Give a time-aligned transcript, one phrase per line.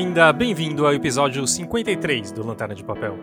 [0.00, 3.18] Bem-vinda, bem-vindo ao episódio 53 do Lanterna de Papel,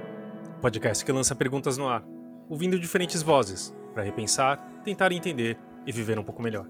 [0.61, 2.03] podcast que lança perguntas no ar,
[2.47, 5.57] ouvindo diferentes vozes, para repensar, tentar entender
[5.87, 6.67] e viver um pouco melhor.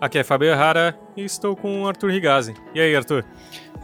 [0.00, 2.54] Aqui é Fábio Errara e estou com o Arthur Rigazzi.
[2.74, 3.22] E aí, Arthur?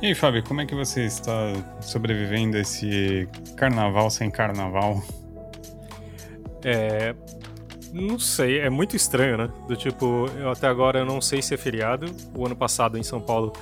[0.00, 1.52] E aí, Fábio, como é que você está
[1.82, 5.02] sobrevivendo a esse carnaval sem carnaval?
[6.64, 7.14] É.
[7.92, 9.50] Não sei, é muito estranho, né?
[9.68, 12.06] Do tipo, eu até agora não sei se é feriado.
[12.34, 13.52] O ano passado em São Paulo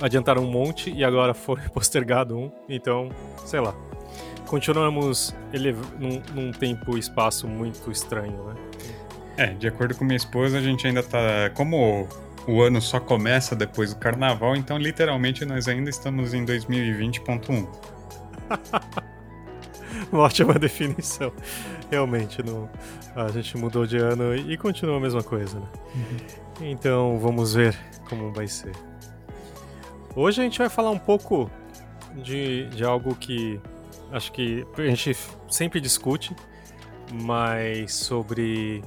[0.00, 2.50] adiantaram um monte e agora foi postergado um.
[2.68, 3.10] Então,
[3.44, 3.74] sei lá.
[4.46, 5.34] Continuamos
[5.98, 8.54] num, num tempo e espaço muito estranho, né?
[9.36, 11.50] É, de acordo com minha esposa, a gente ainda tá.
[11.54, 12.08] Como
[12.46, 17.68] o ano só começa depois do carnaval, então literalmente nós ainda estamos em 2020.1.
[20.10, 21.32] Uma ótima definição.
[21.90, 22.68] Realmente, não,
[23.14, 25.66] a gente mudou de ano e continua a mesma coisa, né?
[25.94, 26.16] Uhum.
[26.70, 27.76] Então vamos ver
[28.08, 28.72] como vai ser.
[30.14, 31.50] Hoje a gente vai falar um pouco
[32.16, 33.60] de, de algo que
[34.12, 35.16] acho que a gente
[35.48, 36.34] sempre discute,
[37.12, 38.82] mas sobre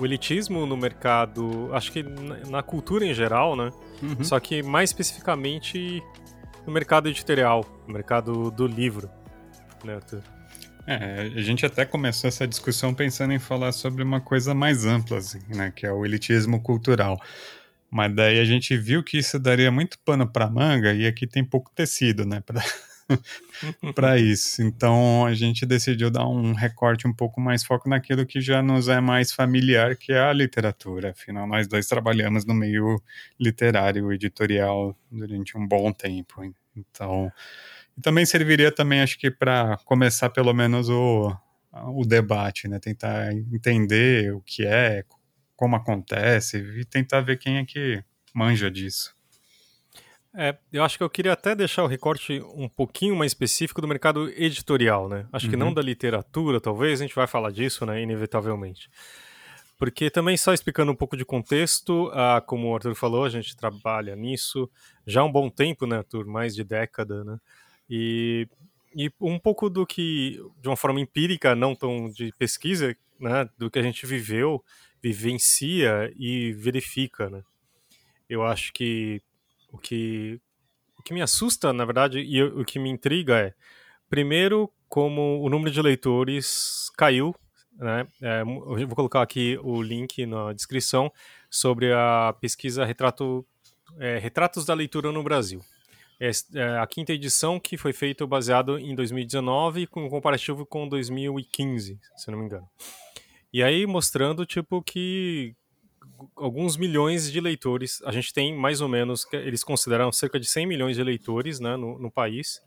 [0.00, 2.02] o elitismo no mercado, acho que
[2.48, 3.70] na cultura em geral, né?
[4.02, 4.24] Uhum.
[4.24, 6.02] Só que mais especificamente
[6.66, 9.08] no mercado editorial, no mercado do livro,
[9.82, 10.22] né, Arthur?
[10.86, 15.16] É, a gente até começou essa discussão pensando em falar sobre uma coisa mais ampla,
[15.18, 17.18] assim, né, que é o elitismo cultural.
[17.94, 21.44] Mas daí a gente viu que isso daria muito pano para manga e aqui tem
[21.44, 22.60] pouco tecido, né, para
[24.18, 24.62] isso.
[24.62, 28.88] Então a gente decidiu dar um recorte um pouco mais foco naquilo que já nos
[28.88, 31.10] é mais familiar, que é a literatura.
[31.10, 33.00] Afinal, nós dois trabalhamos no meio
[33.38, 36.42] literário, editorial durante um bom tempo.
[36.76, 37.30] Então,
[37.96, 41.32] e também serviria também, acho que, para começar pelo menos o,
[41.72, 42.80] o debate, né?
[42.80, 45.04] Tentar entender o que é,
[45.64, 48.04] como acontece e tentar ver quem é que
[48.34, 49.14] manja disso.
[50.36, 53.88] É, eu acho que eu queria até deixar o recorte um pouquinho mais específico do
[53.88, 55.26] mercado editorial, né?
[55.32, 55.50] Acho uhum.
[55.50, 55.74] que não uhum.
[55.74, 58.90] da literatura, talvez, a gente vai falar disso, né, inevitavelmente.
[59.78, 63.56] Porque também só explicando um pouco de contexto, ah, como o Arthur falou, a gente
[63.56, 64.70] trabalha nisso
[65.06, 66.26] já há um bom tempo, né, Arthur?
[66.26, 67.38] Mais de década, né?
[67.88, 68.46] E,
[68.94, 73.70] e um pouco do que, de uma forma empírica, não tão de pesquisa, né, do
[73.70, 74.62] que a gente viveu,
[75.12, 77.42] vivencia e verifica, né?
[78.28, 79.20] Eu acho que
[79.70, 80.40] o que,
[80.98, 83.54] o que me assusta, na verdade, e o que me intriga é,
[84.08, 87.34] primeiro, como o número de leitores caiu,
[87.76, 88.06] né?
[88.22, 91.12] É, eu vou colocar aqui o link na descrição
[91.50, 93.44] sobre a pesquisa Retrato,
[93.98, 95.60] é, Retratos da Leitura no Brasil.
[96.20, 100.88] É, é a quinta edição que foi feita baseado em 2019 com um comparativo com
[100.88, 102.68] 2015, se não me engano.
[103.54, 105.54] E aí mostrando tipo que
[106.34, 110.66] alguns milhões de leitores, a gente tem mais ou menos, eles consideram cerca de 100
[110.66, 112.60] milhões de leitores né, no, no país,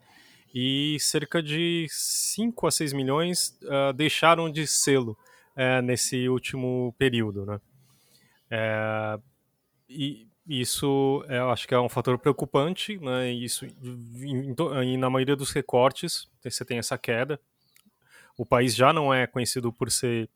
[0.54, 5.14] e cerca de 5 a 6 milhões uh, deixaram de sê-lo
[5.54, 7.44] uh, nesse último período.
[7.44, 7.60] Né?
[8.50, 9.22] Uh,
[9.90, 13.30] e isso eu acho que é um fator preocupante, né?
[13.30, 17.38] Isso e na maioria dos recortes você tem essa queda.
[18.38, 20.30] O país já não é conhecido por ser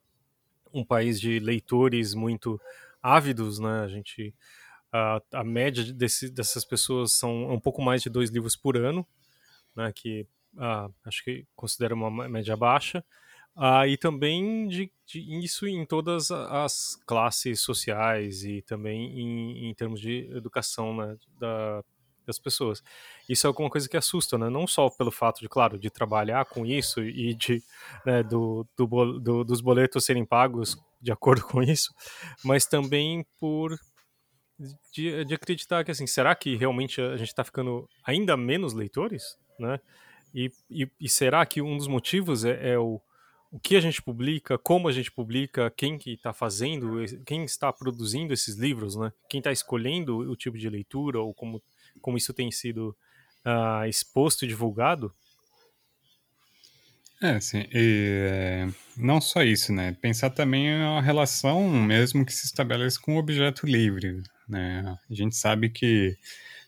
[0.72, 2.60] um país de leitores muito
[3.02, 3.80] ávidos, né?
[3.80, 4.34] A gente
[4.92, 9.06] a, a média desse, dessas pessoas são um pouco mais de dois livros por ano,
[9.74, 9.92] né?
[9.94, 13.04] Que uh, acho que considera uma média baixa.
[13.54, 19.74] Uh, e também de, de, isso em todas as classes sociais e também em, em
[19.74, 21.84] termos de educação né, da,
[22.26, 22.82] das pessoas.
[23.28, 24.48] Isso é alguma coisa que assusta, né?
[24.48, 27.62] Não só pelo fato de, claro, de trabalhar com isso e de
[28.04, 31.92] né, do, do, do, dos boletos serem pagos de acordo com isso,
[32.44, 33.76] mas também por
[34.92, 39.36] de, de acreditar que assim, será que realmente a gente está ficando ainda menos leitores,
[39.58, 39.80] né?
[40.34, 43.02] E, e, e, será que um dos motivos é, é o
[43.52, 47.70] o que a gente publica, como a gente publica, quem que está fazendo, quem está
[47.70, 49.12] produzindo esses livros, né?
[49.28, 51.62] Quem está escolhendo o tipo de leitura ou como
[52.02, 52.94] como isso tem sido
[53.46, 55.14] uh, exposto e divulgado?
[57.22, 57.64] É, sim.
[57.72, 59.96] E, é, não só isso, né?
[60.02, 64.98] Pensar também a relação mesmo que se estabelece com o objeto livre, né?
[65.08, 66.16] A gente sabe que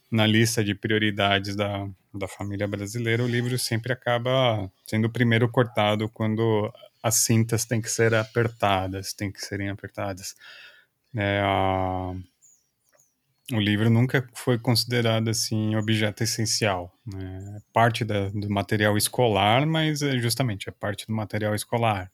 [0.09, 5.49] na lista de prioridades da, da família brasileira, o livro sempre acaba sendo o primeiro
[5.49, 6.71] cortado quando
[7.03, 10.35] as cintas têm que ser apertadas, têm que serem apertadas.
[11.13, 12.13] É, a,
[13.51, 17.57] o livro nunca foi considerado assim objeto essencial, né?
[17.57, 22.11] É parte da, do material escolar, mas é justamente é parte do material escolar.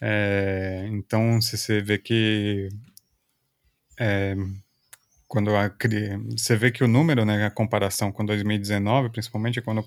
[0.00, 2.68] É, então, se você vê que
[3.98, 4.34] é,
[5.26, 5.74] quando a,
[6.30, 9.84] você vê que o número, né, a comparação com 2019, principalmente é quando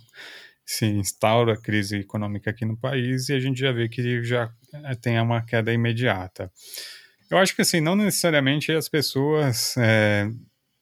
[0.66, 4.52] se instaura a crise econômica aqui no país e a gente já vê que já
[4.74, 6.52] eh, tem uma queda imediata.
[7.30, 10.28] Eu acho que assim, não necessariamente as pessoas é,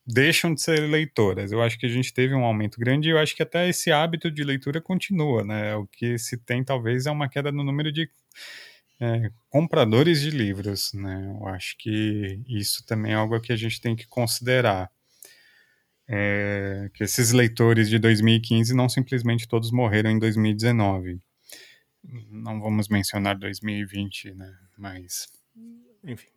[0.06, 1.52] deixam de ser leitoras.
[1.52, 3.92] Eu acho que a gente teve um aumento grande e eu acho que até esse
[3.92, 5.76] hábito de leitura continua, né?
[5.76, 8.10] O que se tem talvez é uma queda no número de
[9.00, 11.36] é, compradores de livros, né?
[11.40, 14.92] Eu acho que isso também é algo que a gente tem que considerar.
[16.06, 21.20] É, que esses leitores de 2015 não simplesmente todos morreram em 2019.
[22.30, 24.54] Não vamos mencionar 2020, né?
[24.78, 25.28] Mas.
[26.04, 26.28] Enfim.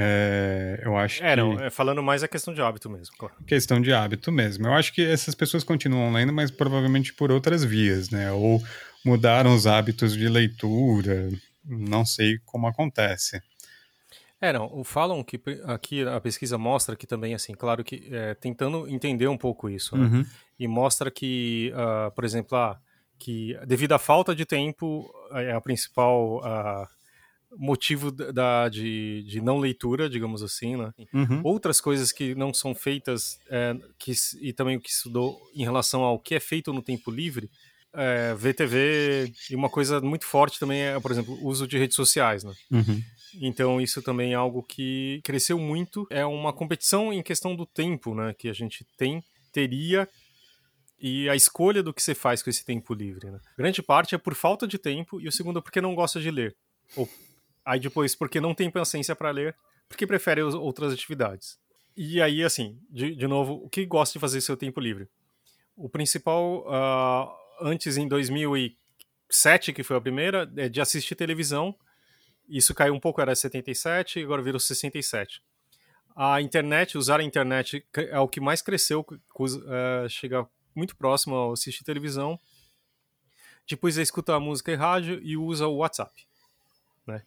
[0.00, 1.36] É, eu acho é, que...
[1.42, 3.34] não, é falando mais a questão de hábito mesmo, claro.
[3.44, 4.68] Questão de hábito mesmo.
[4.68, 8.30] Eu acho que essas pessoas continuam lendo, mas provavelmente por outras vias, né?
[8.30, 8.62] Ou
[9.04, 11.28] mudaram os hábitos de leitura,
[11.64, 13.42] não sei como acontece.
[14.40, 18.88] É, não, falam que aqui a pesquisa mostra que também, assim, claro que é, tentando
[18.88, 20.06] entender um pouco isso, né?
[20.06, 20.24] Uhum.
[20.60, 22.78] E mostra que, uh, por exemplo, ah,
[23.18, 26.86] que devido à falta de tempo, é a principal uh,
[27.56, 30.92] motivo da, de, de não leitura, digamos assim, né?
[31.12, 31.40] Uhum.
[31.42, 36.02] Outras coisas que não são feitas, é, que, e também o que estudou em relação
[36.02, 37.50] ao que é feito no tempo livre,
[37.92, 41.96] é, VTV, e uma coisa muito forte também é, por exemplo, o uso de redes
[41.96, 42.52] sociais, né?
[42.70, 43.02] Uhum.
[43.40, 46.06] Então isso também é algo que cresceu muito.
[46.10, 48.34] É uma competição em questão do tempo, né?
[48.38, 49.22] Que a gente tem,
[49.52, 50.08] teria
[51.00, 53.30] e a escolha do que você faz com esse tempo livre.
[53.30, 53.38] Né?
[53.56, 56.30] Grande parte é por falta de tempo e o segundo é porque não gosta de
[56.30, 56.56] ler.
[56.96, 57.08] Ou
[57.64, 59.56] aí depois porque não tem paciência para ler,
[59.88, 61.58] porque prefere outras atividades.
[61.96, 65.08] E aí, assim, de, de novo, o que gosta de fazer seu tempo livre?
[65.76, 67.28] O principal uh,
[67.60, 71.74] antes em 2007, que foi a primeira, é de assistir televisão.
[72.48, 75.42] Isso caiu um pouco, era 77, agora virou 67.
[76.16, 81.52] A internet, usar a internet é o que mais cresceu, uh, chega muito próximo ao
[81.52, 82.38] assistir televisão.
[83.68, 86.26] Depois é escutar música e rádio e usa o WhatsApp.
[87.06, 87.22] Né?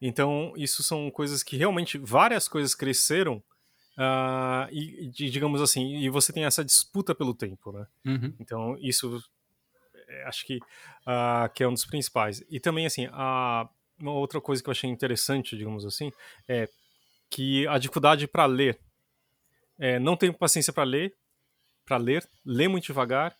[0.00, 3.42] Então, isso são coisas que realmente várias coisas cresceram
[3.96, 7.86] uh, e, digamos assim, e você tem essa disputa pelo tempo, né?
[8.04, 8.34] Uhum.
[8.38, 9.22] Então, isso
[10.08, 12.42] é, acho que, uh, que é um dos principais.
[12.50, 16.12] E também, assim, a, uma outra coisa que eu achei interessante, digamos assim,
[16.48, 16.68] é
[17.30, 18.78] que a dificuldade para ler.
[19.78, 21.14] É, não tenho paciência para ler,
[21.84, 23.36] para ler, lê muito devagar,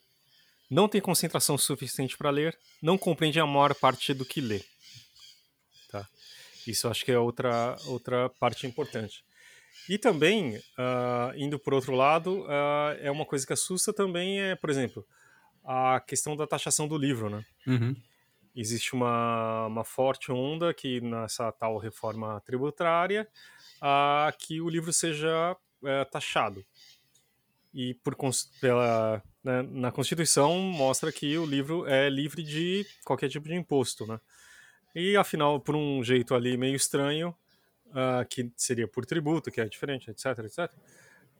[0.70, 4.62] não tem concentração suficiente para ler, não compreende a maior parte do que lê.
[6.66, 9.24] Isso acho que é outra, outra parte importante.
[9.88, 14.56] E também, uh, indo por outro lado, uh, é uma coisa que assusta também, é,
[14.56, 15.06] por exemplo,
[15.64, 17.44] a questão da taxação do livro, né?
[17.66, 17.94] Uhum.
[18.54, 23.28] Existe uma, uma forte onda que nessa tal reforma tributária
[23.80, 26.64] a que o livro seja é, taxado.
[27.74, 28.16] E por
[28.58, 34.06] pela, né, na Constituição mostra que o livro é livre de qualquer tipo de imposto,
[34.06, 34.18] né?
[34.98, 37.37] E afinal, por um jeito ali meio estranho,
[37.88, 40.72] uh, que seria por tributo, que é diferente, etc, etc.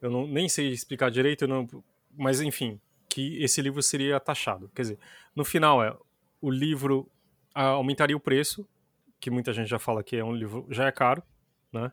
[0.03, 1.67] Eu não, nem sei explicar direito, não,
[2.15, 2.79] mas enfim,
[3.09, 4.71] que esse livro seria taxado.
[4.75, 4.99] Quer dizer,
[5.35, 5.97] no final é
[6.39, 7.11] o livro
[7.55, 8.69] aumentaria o preço,
[9.19, 11.23] que muita gente já fala que é um livro já é caro,
[11.73, 11.91] né?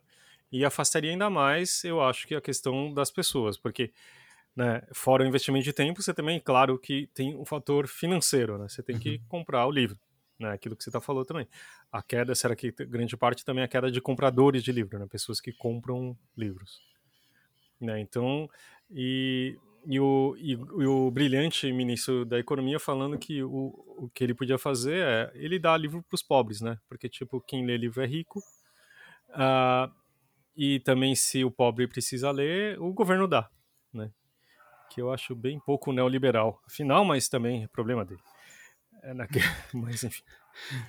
[0.51, 3.93] E afastaria ainda mais, eu acho que a questão das pessoas, porque
[4.53, 8.67] né, fora o investimento de tempo, você também, claro, que tem um fator financeiro, né?
[8.67, 9.21] Você tem que uhum.
[9.29, 9.97] comprar o livro,
[10.43, 10.51] né?
[10.53, 11.47] Aquilo que você está falando também.
[11.91, 15.07] A queda, será que grande parte também é a queda de compradores de livro, né?
[15.09, 16.81] Pessoas que compram livros,
[17.81, 18.00] né?
[18.00, 18.50] Então,
[18.91, 24.23] e e o, e, e, o brilhante ministro da economia falando que o, o que
[24.23, 26.77] ele podia fazer é ele dar livro para os pobres, né?
[26.88, 28.39] Porque tipo quem lê livro é rico.
[29.29, 29.91] Uh,
[30.55, 33.50] e também se o pobre precisa ler, o governo dá,
[33.91, 34.12] né?
[34.89, 36.62] Que eu acho bem pouco neoliberal.
[36.65, 38.21] Afinal, mas também é problema dele.
[39.03, 39.43] É naquele,
[39.74, 40.24] mas enfim.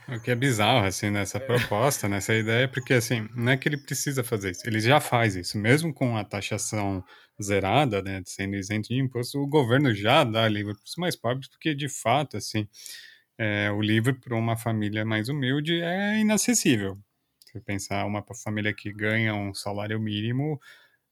[0.08, 1.40] O que é bizarro, assim, nessa é.
[1.40, 5.34] proposta, nessa ideia, porque, assim, não é que ele precisa fazer isso, ele já faz
[5.36, 7.02] isso, mesmo com a taxação
[7.42, 11.48] zerada, né, sendo isento de imposto, o governo já dá livro para os mais pobres,
[11.48, 12.68] porque de fato, assim,
[13.38, 16.96] é, o livro para uma família mais humilde é inacessível.
[17.50, 20.60] Se pensar uma família que ganha um salário mínimo,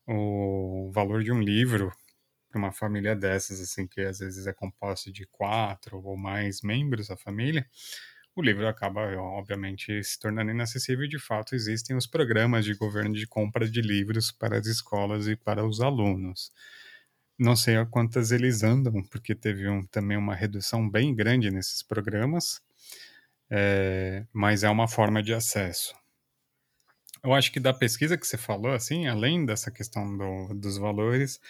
[0.06, 1.92] o valor de um livro
[2.52, 7.08] para uma família dessas, assim, que às vezes é composta de quatro ou mais membros
[7.08, 7.66] da família,
[8.34, 13.14] o livro acaba, obviamente, se tornando inacessível e, de fato, existem os programas de governo
[13.14, 16.50] de compra de livros para as escolas e para os alunos.
[17.38, 21.82] Não sei a quantas eles andam, porque teve um, também uma redução bem grande nesses
[21.82, 22.62] programas,
[23.50, 25.94] é, mas é uma forma de acesso.
[27.24, 31.40] Eu acho que da pesquisa que você falou, assim, além dessa questão do, dos valores,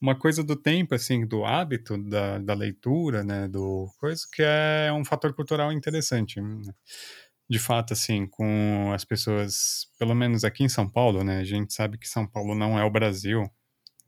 [0.00, 4.92] uma coisa do tempo, assim, do hábito da, da leitura, né, do coisa que é
[4.92, 6.40] um fator cultural interessante.
[6.40, 6.72] Né?
[7.48, 11.72] De fato, assim, com as pessoas, pelo menos aqui em São Paulo, né, a gente
[11.72, 13.50] sabe que São Paulo não é o Brasil,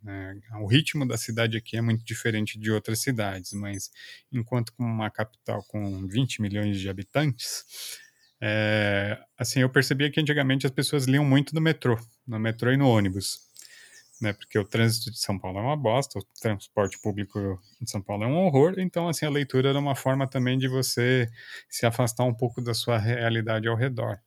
[0.04, 0.38] né?
[0.60, 3.90] O ritmo da cidade aqui é muito diferente de outras cidades, mas
[4.30, 7.64] enquanto com uma capital com 20 milhões de habitantes,
[8.46, 12.76] é, assim, eu percebia que antigamente as pessoas liam muito no metrô, no metrô e
[12.76, 13.38] no ônibus,
[14.20, 14.34] né?
[14.34, 18.24] Porque o trânsito de São Paulo é uma bosta, o transporte público de São Paulo
[18.24, 21.26] é um horror, então, assim, a leitura era uma forma também de você
[21.70, 24.18] se afastar um pouco da sua realidade ao redor.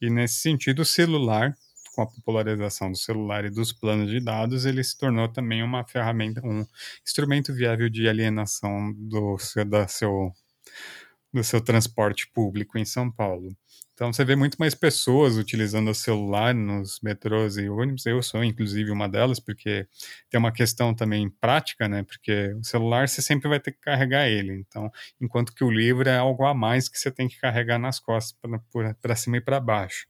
[0.00, 1.54] E nesse sentido, o celular
[1.94, 5.84] com a popularização do celular e dos planos de dados, ele se tornou também uma
[5.84, 6.64] ferramenta, um
[7.04, 10.32] instrumento viável de alienação do da seu,
[11.32, 13.56] do seu transporte público em São Paulo.
[13.94, 18.06] Então você vê muito mais pessoas utilizando o celular nos metrôs e ônibus.
[18.06, 19.88] Eu sou, inclusive, uma delas, porque
[20.30, 22.04] tem uma questão também prática, né?
[22.04, 24.52] Porque o celular você sempre vai ter que carregar ele.
[24.52, 27.98] Então, enquanto que o livro é algo a mais que você tem que carregar nas
[27.98, 28.38] costas
[29.02, 30.06] para cima e para baixo.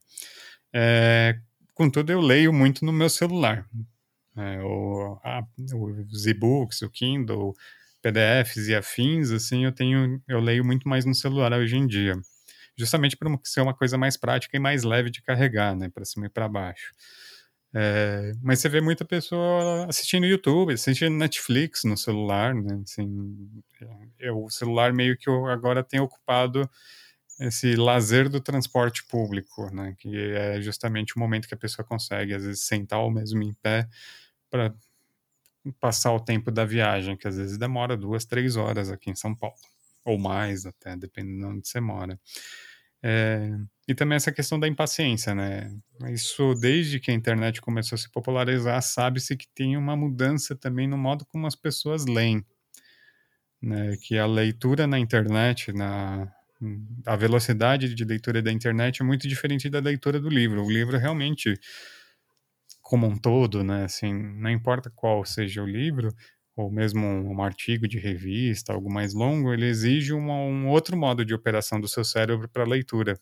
[0.73, 1.39] É,
[1.79, 3.65] Contudo, eu leio muito no meu celular.
[4.37, 5.45] É, o, a,
[6.11, 7.55] os e-books, o Kindle,
[8.03, 12.15] PDFs e afins, assim, eu tenho, eu leio muito mais no celular hoje em dia.
[12.77, 16.27] Justamente por ser uma coisa mais prática e mais leve de carregar, né, para cima
[16.27, 16.93] e para baixo.
[17.75, 22.81] É, mas você vê muita pessoa assistindo YouTube, assistindo Netflix no celular, né?
[22.83, 23.63] Assim,
[24.19, 26.69] é, o celular meio que agora tem ocupado
[27.41, 29.95] esse lazer do transporte público, né?
[29.99, 33.55] Que é justamente o momento que a pessoa consegue, às vezes, sentar ou mesmo em
[33.55, 33.87] pé
[34.51, 34.75] para
[35.81, 39.35] passar o tempo da viagem, que às vezes demora duas, três horas aqui em São
[39.35, 39.57] Paulo,
[40.05, 42.19] ou mais até, dependendo de onde você mora.
[43.03, 43.51] É,
[43.87, 45.73] e também essa questão da impaciência, né?
[46.13, 50.87] Isso, desde que a internet começou a se popularizar, sabe-se que tem uma mudança também
[50.89, 52.45] no modo como as pessoas leem.
[53.63, 53.97] Né?
[54.03, 56.31] Que a leitura na internet, na,
[57.07, 60.65] a velocidade de leitura da internet é muito diferente da leitura do livro.
[60.65, 61.55] O livro realmente,
[62.89, 66.09] como um todo, né, assim, não importa qual seja o livro,
[66.57, 71.23] ou mesmo um, artigo de revista, algo mais longo, ele exige uma, um outro modo
[71.23, 73.21] de operação do seu cérebro para leitura.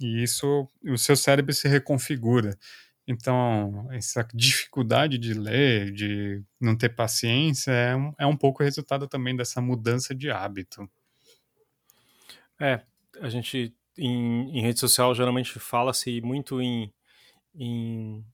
[0.00, 2.56] E isso, o seu cérebro se reconfigura.
[3.04, 9.08] Então, essa dificuldade de ler, de não ter paciência, é um, é um pouco resultado
[9.08, 10.88] também dessa mudança de hábito.
[12.60, 12.80] É,
[13.20, 16.94] a gente em, em rede social geralmente fala-se muito em,
[17.56, 18.24] em,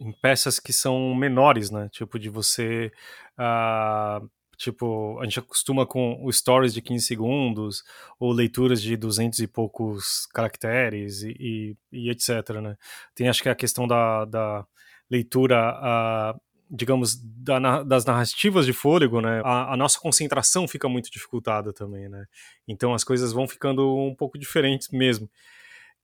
[0.00, 1.88] em, peças que são menores, né?
[1.90, 2.92] Tipo, de você.
[3.38, 7.84] Uh, tipo, a gente acostuma com o stories de 15 segundos,
[8.18, 12.76] ou leituras de 200 e poucos caracteres, e, e, e etc, né?
[13.14, 14.66] Tem acho que a questão da, da
[15.10, 21.10] leitura uh, digamos, da, das narrativas de fôlego, né, a, a, nossa concentração fica muito
[21.10, 22.26] dificultada também, né?
[22.66, 25.30] Então as coisas vão ficando um pouco diferentes mesmo,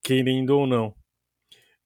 [0.03, 0.95] querendo ou não.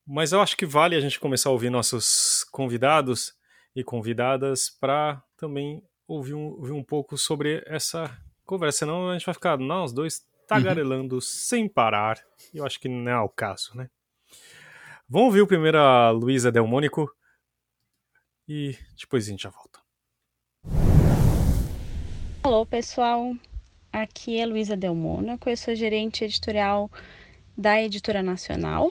[0.09, 3.35] Mas eu acho que vale a gente começar a ouvir nossos convidados
[3.75, 9.27] e convidadas para também ouvir um, ouvir um pouco sobre essa conversa, senão a gente
[9.27, 11.21] vai ficar nós dois tagarelando uhum.
[11.21, 12.23] sem parar.
[12.55, 13.91] E eu acho que não é o caso, né?
[15.09, 17.13] Vamos ouvir o primeiro a Luísa Delmônico
[18.49, 19.81] e depois a gente já volta.
[22.45, 23.35] Alô, pessoal.
[23.93, 26.89] Aqui é Luísa Del Mônaco, eu sou gerente editorial
[27.59, 28.91] da Editora Nacional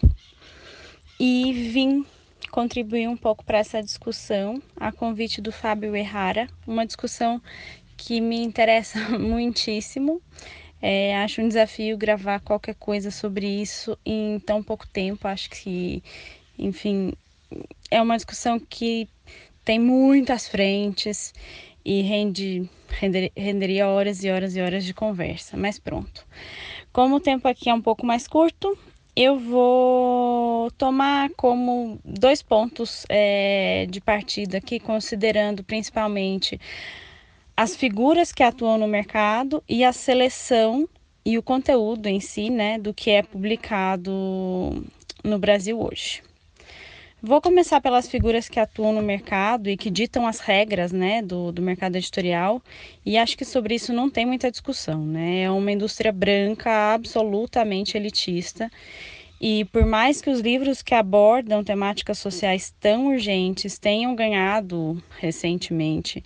[1.20, 2.06] e vim
[2.52, 7.42] contribuir um pouco para essa discussão a convite do Fábio Errara, uma discussão
[7.98, 10.22] que me interessa muitíssimo.
[10.82, 15.28] É, acho um desafio gravar qualquer coisa sobre isso em tão pouco tempo.
[15.28, 16.04] Acho que,
[16.60, 17.14] enfim,
[17.90, 19.08] é uma discussão que
[19.64, 21.34] tem muitas frentes
[21.84, 26.26] e rende, render, renderia horas e horas e horas de conversa, mas pronto.
[26.92, 28.78] Como o tempo aqui é um pouco mais curto,
[29.16, 36.60] eu vou tomar como dois pontos é, de partida aqui, considerando principalmente
[37.56, 40.90] as figuras que atuam no mercado e a seleção
[41.26, 44.12] e o conteúdo em si, né, do que é publicado
[45.24, 46.22] no Brasil hoje.
[47.22, 51.52] Vou começar pelas figuras que atuam no mercado e que ditam as regras né, do,
[51.52, 52.62] do mercado editorial,
[53.06, 55.04] e acho que sobre isso não tem muita discussão.
[55.06, 55.42] Né?
[55.42, 58.70] É uma indústria branca absolutamente elitista.
[59.40, 66.24] E por mais que os livros que abordam temáticas sociais tão urgentes tenham ganhado recentemente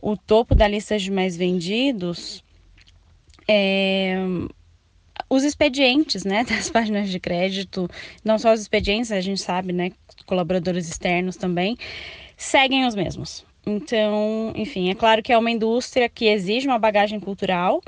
[0.00, 2.42] o topo da lista de mais vendidos,
[3.46, 4.16] é,
[5.28, 7.88] os expedientes, né, das páginas de crédito,
[8.24, 9.92] não só os expedientes, a gente sabe, né,
[10.26, 11.76] colaboradores externos também,
[12.36, 13.44] seguem os mesmos.
[13.66, 17.82] Então, enfim, é claro que é uma indústria que exige uma bagagem cultural,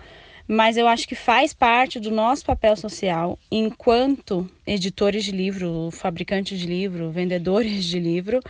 [0.47, 6.59] mas eu acho que faz parte do nosso papel social enquanto editores de livro, fabricantes
[6.59, 8.41] de livro, vendedores de livro,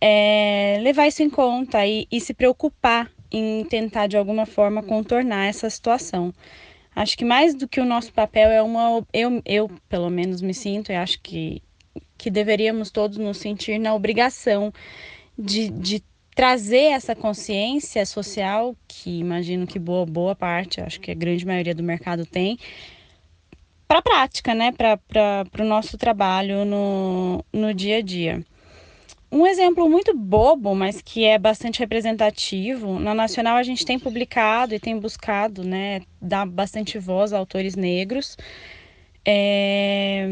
[0.00, 5.46] é, levar isso em conta e, e se preocupar em tentar de alguma forma contornar
[5.46, 6.32] essa situação.
[6.98, 9.06] Acho que mais do que o nosso papel é uma.
[9.12, 11.62] Eu, eu pelo menos me sinto, e acho que,
[12.18, 14.72] que deveríamos todos nos sentir na obrigação
[15.38, 16.02] de, de
[16.34, 21.72] trazer essa consciência social, que imagino que boa, boa parte, acho que a grande maioria
[21.72, 22.58] do mercado tem,
[23.86, 24.72] para a prática, né?
[24.72, 28.44] Para o nosso trabalho no, no dia a dia.
[29.30, 34.74] Um exemplo muito bobo, mas que é bastante representativo, na Nacional a gente tem publicado
[34.74, 38.36] e tem buscado né, dar bastante voz a autores negros.
[39.26, 40.26] É...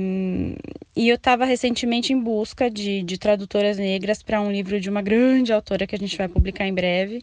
[0.97, 5.03] E eu estava recentemente em busca de, de tradutoras negras para um livro de uma
[5.03, 7.21] grande autora que a gente vai publicar em breve.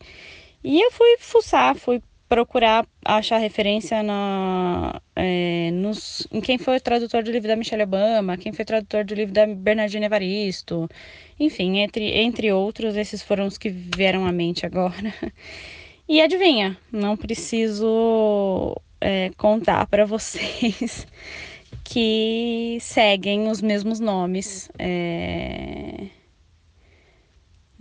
[0.63, 6.81] E eu fui fuçar, fui procurar achar referência na, é, nos, em quem foi o
[6.81, 10.89] tradutor do livro da Michelle Obama, quem foi o tradutor do livro da Bernardine Evaristo,
[11.39, 15.13] enfim, entre, entre outros, esses foram os que vieram à mente agora.
[16.05, 21.07] E adivinha, não preciso é, contar para vocês
[21.81, 24.69] que seguem os mesmos nomes.
[24.77, 26.09] É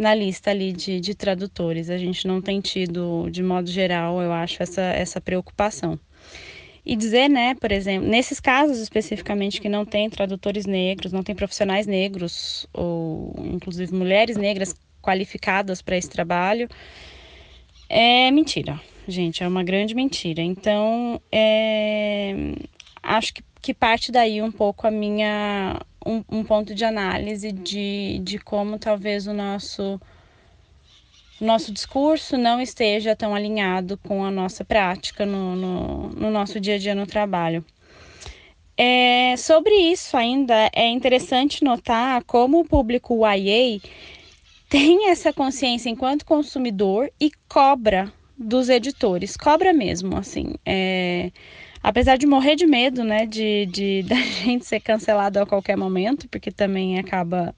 [0.03, 1.89] na lista ali de, de tradutores.
[1.89, 5.99] A gente não tem tido, de modo geral, eu acho, essa, essa preocupação.
[6.85, 11.35] E dizer, né, por exemplo, nesses casos especificamente que não tem tradutores negros, não tem
[11.35, 16.69] profissionais negros, ou inclusive mulheres negras qualificadas para esse trabalho,
[17.89, 20.43] é mentira, gente, é uma grande mentira.
[20.43, 22.35] Então, é,
[23.03, 28.21] acho que, que parte daí um pouco a minha um, um ponto de análise de,
[28.25, 30.01] de como talvez o nosso
[31.45, 36.77] nosso discurso não esteja tão alinhado com a nossa prática no, no, no nosso dia
[36.77, 37.65] a dia no trabalho.
[38.77, 43.81] É, sobre isso ainda é interessante notar como o público YA
[44.69, 50.55] tem essa consciência enquanto consumidor e cobra dos editores, cobra mesmo, assim.
[50.65, 51.31] É,
[51.83, 56.29] apesar de morrer de medo, né, de, de da gente ser cancelado a qualquer momento,
[56.29, 57.55] porque também acaba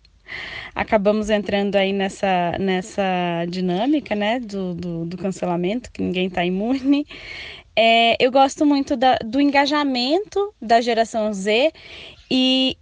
[0.75, 7.07] acabamos entrando aí nessa, nessa dinâmica, né, do, do, do cancelamento, que ninguém está imune.
[7.77, 11.73] É, eu gosto muito da, do engajamento da geração Z
[12.31, 12.77] e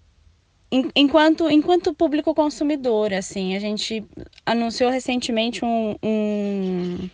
[0.95, 4.05] enquanto enquanto público consumidor, assim, a gente
[4.45, 7.11] anunciou recentemente um, um,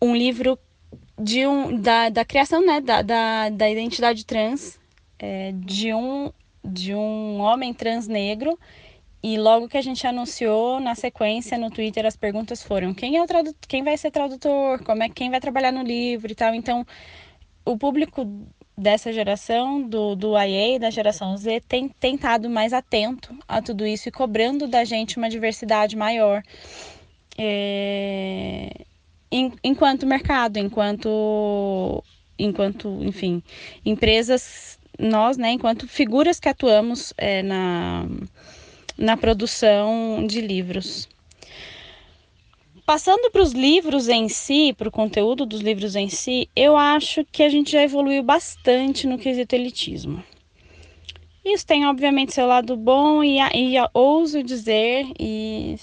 [0.00, 0.58] um livro
[1.18, 4.78] de um, da, da criação né, da, da, da identidade trans
[5.18, 6.32] é, de, um,
[6.64, 8.58] de um homem trans negro.
[9.22, 13.22] E logo que a gente anunciou, na sequência, no Twitter, as perguntas foram: quem é
[13.22, 16.54] o tradutor, quem vai ser tradutor, como é quem vai trabalhar no livro e tal.
[16.54, 16.84] Então,
[17.64, 18.26] o público
[18.76, 24.08] dessa geração, do, do IA, da geração Z, tem tentado mais atento a tudo isso
[24.08, 26.42] e cobrando da gente uma diversidade maior.
[27.38, 28.86] É
[29.62, 32.04] enquanto mercado, enquanto,
[32.38, 33.42] enquanto, enfim,
[33.84, 38.06] empresas, nós, né, enquanto figuras que atuamos é, na,
[38.96, 41.08] na produção de livros.
[42.84, 47.24] Passando para os livros em si, para o conteúdo dos livros em si, eu acho
[47.24, 50.22] que a gente já evoluiu bastante no quesito elitismo.
[51.44, 55.76] Isso tem, obviamente, seu lado bom e, e ouso dizer, e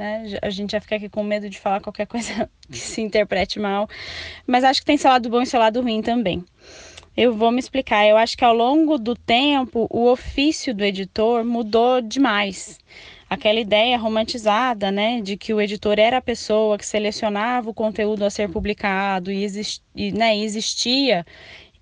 [0.00, 0.38] né?
[0.40, 3.88] A gente já fica aqui com medo de falar qualquer coisa que se interprete mal,
[4.46, 6.42] mas acho que tem seu lado bom e seu lado ruim também.
[7.22, 8.06] Eu vou me explicar.
[8.06, 12.78] Eu acho que ao longo do tempo o ofício do editor mudou demais.
[13.28, 18.24] Aquela ideia romantizada, né, de que o editor era a pessoa que selecionava o conteúdo
[18.24, 19.46] a ser publicado e,
[19.94, 21.26] e né, existia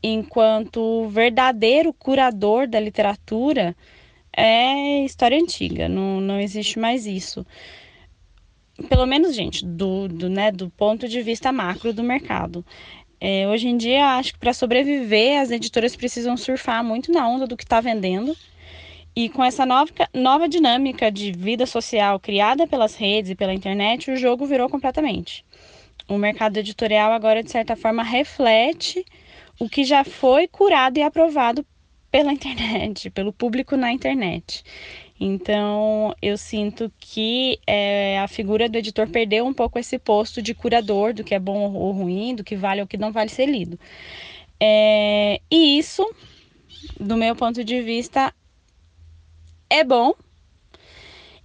[0.03, 3.77] enquanto verdadeiro curador da literatura
[4.37, 7.47] é história antiga, não, não existe mais isso
[8.89, 12.65] pelo menos, gente, do, do, né, do ponto de vista macro do mercado.
[13.21, 17.47] É, hoje em dia, acho que para sobreviver, as editoras precisam surfar muito na onda
[17.47, 18.37] do que está vendendo.
[19.15, 24.11] E com essa nova, nova dinâmica de vida social criada pelas redes e pela internet,
[24.11, 25.45] o jogo virou completamente.
[26.07, 29.05] O mercado editorial agora, de certa forma, reflete
[29.59, 31.67] o que já foi curado e aprovado
[32.11, 34.63] pela internet, pelo público na internet.
[35.21, 40.55] Então, eu sinto que é, a figura do editor perdeu um pouco esse posto de
[40.55, 43.47] curador do que é bom ou ruim, do que vale ou que não vale ser
[43.47, 43.79] lido.
[44.61, 46.09] É, e isso,
[47.01, 48.33] do meu ponto de vista,
[49.69, 50.15] é bom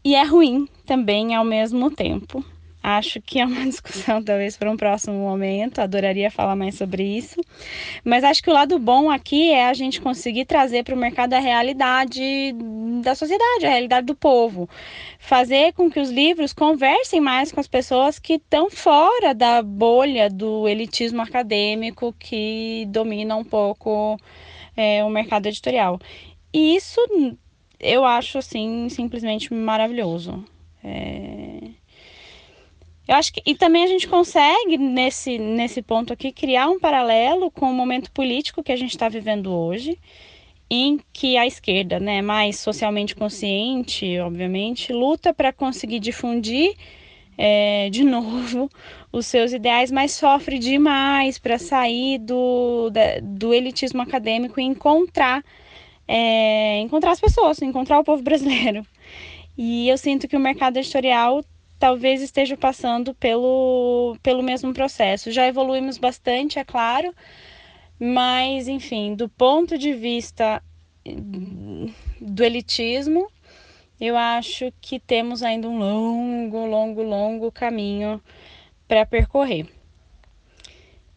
[0.04, 2.44] e é ruim também ao mesmo tempo.
[2.84, 7.40] Acho que é uma discussão talvez para um próximo momento, adoraria falar mais sobre isso.
[8.04, 11.34] Mas acho que o lado bom aqui é a gente conseguir trazer para o mercado
[11.34, 12.54] a realidade
[13.02, 14.70] da sociedade, a realidade do povo.
[15.18, 20.30] Fazer com que os livros conversem mais com as pessoas que estão fora da bolha
[20.30, 24.20] do elitismo acadêmico que domina um pouco
[24.76, 25.98] é, o mercado editorial.
[26.54, 27.00] E isso
[27.80, 30.44] eu acho assim simplesmente maravilhoso.
[30.84, 31.83] É...
[33.08, 37.52] Eu acho que e também a gente consegue nesse nesse ponto aqui criar um paralelo
[37.52, 40.00] com o momento político que a gente está vivendo hoje,
[40.70, 46.76] em que a esquerda, né, mais socialmente consciente, obviamente, luta para conseguir difundir
[47.38, 48.70] é, de novo
[49.12, 52.90] os seus ideais, mas sofre demais para sair do,
[53.22, 55.44] do elitismo acadêmico e encontrar
[56.08, 58.86] é, encontrar as pessoas, encontrar o povo brasileiro.
[59.58, 61.44] E eu sinto que o mercado editorial
[61.84, 65.34] talvez esteja passando pelo, pelo mesmo processo.
[65.34, 67.14] Já evoluímos bastante, é claro,
[68.00, 70.64] mas, enfim, do ponto de vista
[72.22, 73.30] do elitismo,
[74.00, 78.24] eu acho que temos ainda um longo, longo, longo caminho
[78.88, 79.68] para percorrer.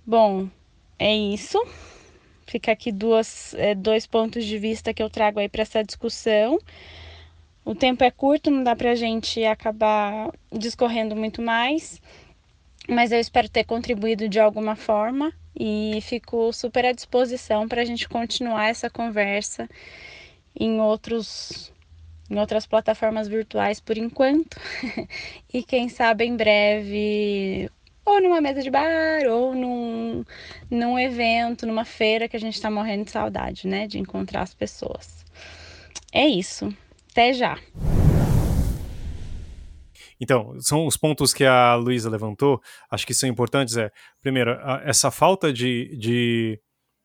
[0.05, 0.49] Bom,
[0.99, 1.65] é isso.
[2.45, 6.59] Fica aqui duas, é, dois pontos de vista que eu trago aí para essa discussão.
[7.67, 12.01] O tempo é curto, não dá para a gente acabar discorrendo muito mais,
[12.89, 17.85] mas eu espero ter contribuído de alguma forma e fico super à disposição para a
[17.85, 19.69] gente continuar essa conversa
[20.55, 21.73] em outros
[22.31, 24.61] em outras plataformas virtuais por enquanto
[25.53, 27.69] e quem sabe em breve
[28.05, 30.25] ou numa mesa de bar, ou num,
[30.71, 33.89] num evento, numa feira que a gente está morrendo de saudade, né?
[33.89, 35.25] De encontrar as pessoas.
[36.13, 36.73] É isso.
[37.17, 37.59] Até já.
[40.21, 43.75] Então, são os pontos que a Luísa levantou, acho que são importantes.
[43.79, 46.61] É, primeiro, a, essa falta de, de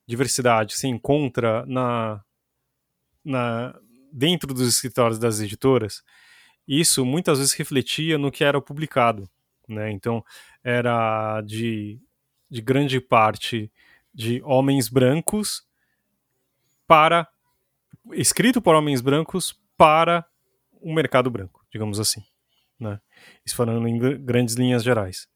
[0.06, 2.22] diversidade se encontra na,
[3.24, 3.74] na,
[4.12, 6.02] dentro dos escritórios das editoras.
[6.68, 9.26] Isso muitas vezes refletia no que era publicado.
[9.66, 9.90] Né?
[9.92, 10.22] Então,
[10.62, 11.98] era de,
[12.50, 13.72] de grande parte
[14.12, 15.66] de homens brancos
[16.86, 17.26] para
[18.12, 20.24] escrito por homens brancos para
[20.80, 22.22] o mercado branco, digamos assim,
[22.78, 23.00] né?
[23.44, 25.26] Isso falando em grandes linhas gerais.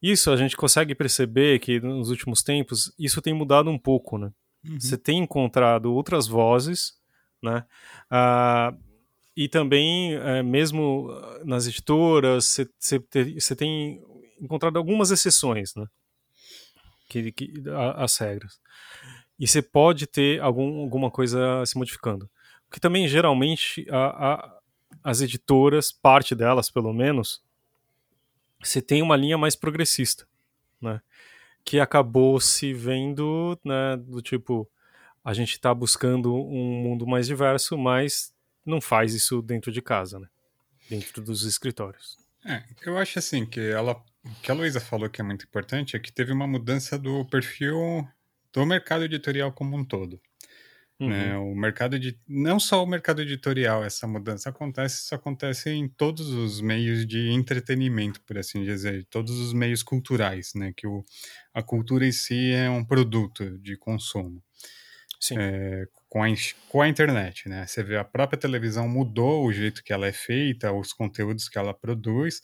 [0.00, 4.32] Isso a gente consegue perceber que nos últimos tempos isso tem mudado um pouco, né?
[4.66, 4.80] Uhum.
[4.80, 6.94] Você tem encontrado outras vozes,
[7.42, 7.66] né?
[8.10, 8.72] Ah,
[9.36, 11.10] e também, é, mesmo
[11.44, 14.02] nas editoras, você tem
[14.40, 15.84] encontrado algumas exceções, né?
[17.10, 17.52] Que, que,
[17.98, 18.58] as regras.
[19.38, 22.26] E você pode ter algum, alguma coisa se modificando.
[22.70, 24.60] Porque também, geralmente, a, a,
[25.02, 27.42] as editoras, parte delas pelo menos,
[28.62, 30.24] você tem uma linha mais progressista,
[30.80, 31.02] né?
[31.64, 34.70] Que acabou se vendo, né, do tipo,
[35.24, 38.32] a gente está buscando um mundo mais diverso, mas
[38.64, 40.28] não faz isso dentro de casa, né?
[40.88, 42.16] Dentro dos escritórios.
[42.46, 44.00] É, eu acho assim que ela
[44.42, 48.06] que a Luísa falou que é muito importante é que teve uma mudança do perfil
[48.52, 50.20] do mercado editorial como um todo.
[51.00, 51.34] Né?
[51.34, 51.46] Uhum.
[51.46, 51.52] Né?
[51.52, 56.28] O mercado de não só o mercado editorial, essa mudança acontece, isso acontece em todos
[56.28, 60.72] os meios de entretenimento, por assim dizer, todos os meios culturais, né?
[60.76, 61.04] Que o,
[61.54, 64.42] a cultura em si é um produto de consumo.
[65.18, 65.36] Sim.
[65.38, 66.28] É, com, a,
[66.68, 67.66] com a internet, né?
[67.66, 71.58] Você vê a própria televisão mudou o jeito que ela é feita, os conteúdos que
[71.58, 72.42] ela produz,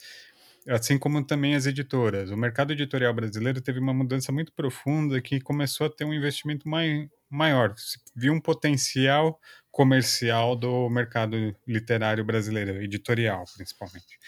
[0.69, 2.31] assim como também as editoras.
[2.31, 6.69] O mercado editorial brasileiro teve uma mudança muito profunda que começou a ter um investimento
[6.69, 7.75] mai, maior.
[7.77, 14.19] Se viu um potencial comercial do mercado literário brasileiro, editorial principalmente.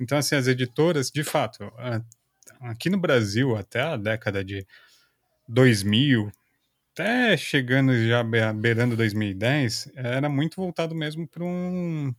[0.00, 1.72] Então, assim, as editoras, de fato,
[2.60, 4.66] aqui no Brasil, até a década de
[5.48, 6.30] 2000,
[6.92, 12.14] até chegando já beirando 2010, era muito voltado mesmo para um,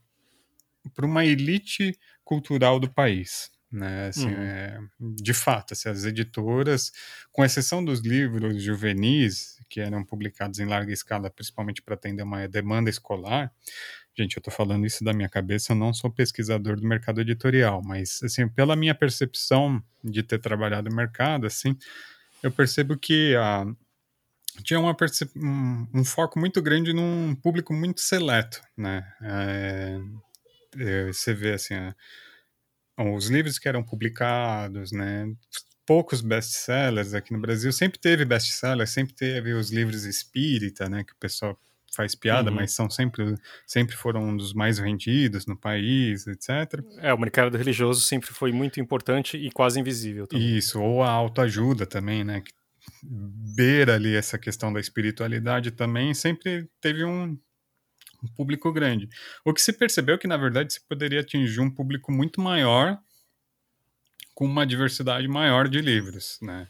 [0.93, 4.07] para uma elite cultural do país né?
[4.07, 4.41] Assim, uhum.
[4.41, 6.91] é, de fato, assim, as editoras,
[7.31, 12.47] com exceção dos livros juvenis que eram publicados em larga escala, principalmente para atender uma
[12.47, 13.51] demanda escolar,
[14.15, 17.81] gente, eu estou falando isso da minha cabeça, eu não sou pesquisador do mercado editorial,
[17.83, 21.75] mas assim, pela minha percepção de ter trabalhado no mercado, assim,
[22.43, 23.65] eu percebo que a
[24.63, 24.95] tinha uma
[25.35, 29.11] um, um, foco muito grande num público muito seleto, né?
[29.23, 29.99] É,
[30.77, 31.73] é, você vê assim,
[32.95, 35.25] os livros que eram publicados, né,
[35.85, 37.71] poucos best-sellers aqui no Brasil.
[37.71, 41.57] Sempre teve best-sellers, sempre teve os livros espírita, né, que o pessoal
[41.95, 42.55] faz piada, uhum.
[42.55, 43.35] mas são sempre,
[43.67, 46.83] sempre foram um dos mais vendidos no país, etc.
[46.97, 50.25] É, o mercado religioso sempre foi muito importante e quase invisível.
[50.25, 50.57] Também.
[50.57, 52.51] Isso, ou a autoajuda também, né, que
[53.03, 57.37] beira ali essa questão da espiritualidade também, sempre teve um,
[58.23, 59.07] um público grande.
[59.45, 62.97] O que se percebeu é que, na verdade, se poderia atingir um público muito maior
[64.33, 66.67] com uma diversidade maior de livros, né?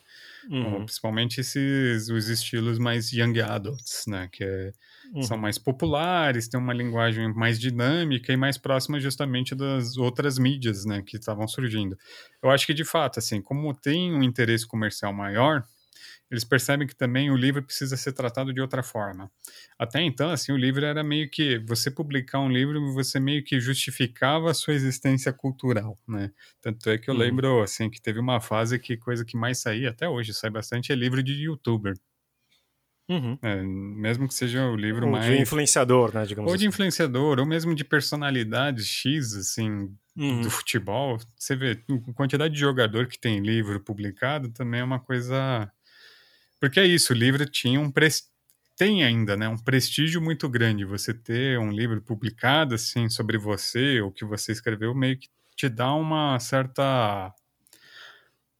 [0.49, 0.83] Uhum.
[0.85, 4.27] Principalmente esses os estilos mais young adults, né?
[4.31, 4.71] Que é,
[5.13, 5.21] uhum.
[5.23, 10.85] são mais populares, têm uma linguagem mais dinâmica e mais próxima justamente das outras mídias,
[10.85, 11.01] né?
[11.01, 11.97] Que estavam surgindo.
[12.41, 15.63] Eu acho que de fato, assim, como tem um interesse comercial maior,
[16.33, 19.31] eles percebem que também o livro precisa ser tratado de outra forma.
[19.77, 23.59] Até então, assim, o livro era meio que você publicar um livro, você meio que
[23.59, 26.31] justificava a sua existência cultural, né?
[26.59, 27.19] Tanto é que eu uhum.
[27.19, 30.91] lembro, assim, que teve uma fase que coisa que mais saía, até hoje sai bastante,
[30.91, 31.93] é livro de youtuber.
[33.07, 33.37] Uhum.
[33.41, 35.25] É, mesmo que seja o livro ou mais.
[35.25, 36.25] de influenciador, né?
[36.25, 36.69] Digamos ou de assim.
[36.69, 40.41] influenciador, ou mesmo de personalidade X, assim, uhum.
[40.41, 41.19] do futebol.
[41.37, 45.71] Você vê, a quantidade de jogador que tem livro publicado também é uma coisa
[46.63, 47.91] porque é isso, o livro tinha um
[48.77, 50.85] tem ainda, né, um prestígio muito grande.
[50.85, 55.67] Você ter um livro publicado assim sobre você, o que você escreveu, meio que te
[55.67, 57.35] dá uma certa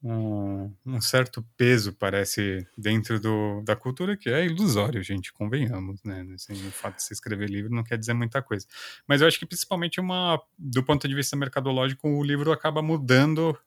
[0.04, 6.28] um, um, certo peso, parece, dentro do, da cultura, que é ilusório, gente, convenhamos, né?
[6.36, 8.68] Assim, o fato de você escrever livro não quer dizer muita coisa.
[9.08, 13.58] Mas eu acho que, principalmente, uma, do ponto de vista mercadológico, o livro acaba mudando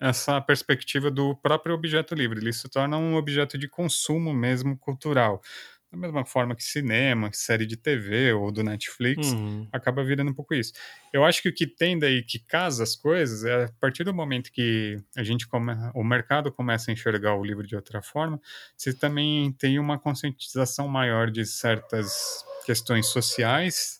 [0.00, 2.38] essa perspectiva do próprio objeto livre.
[2.38, 5.42] Ele se torna um objeto de consumo mesmo cultural.
[5.90, 9.66] Da mesma forma que cinema, série de TV ou do Netflix, uhum.
[9.72, 10.74] acaba virando um pouco isso.
[11.14, 14.12] Eu acho que o que tem daí que casa as coisas é a partir do
[14.12, 18.38] momento que a gente come, o mercado começa a enxergar o livro de outra forma,
[18.76, 23.98] você também tem uma conscientização maior de certas questões sociais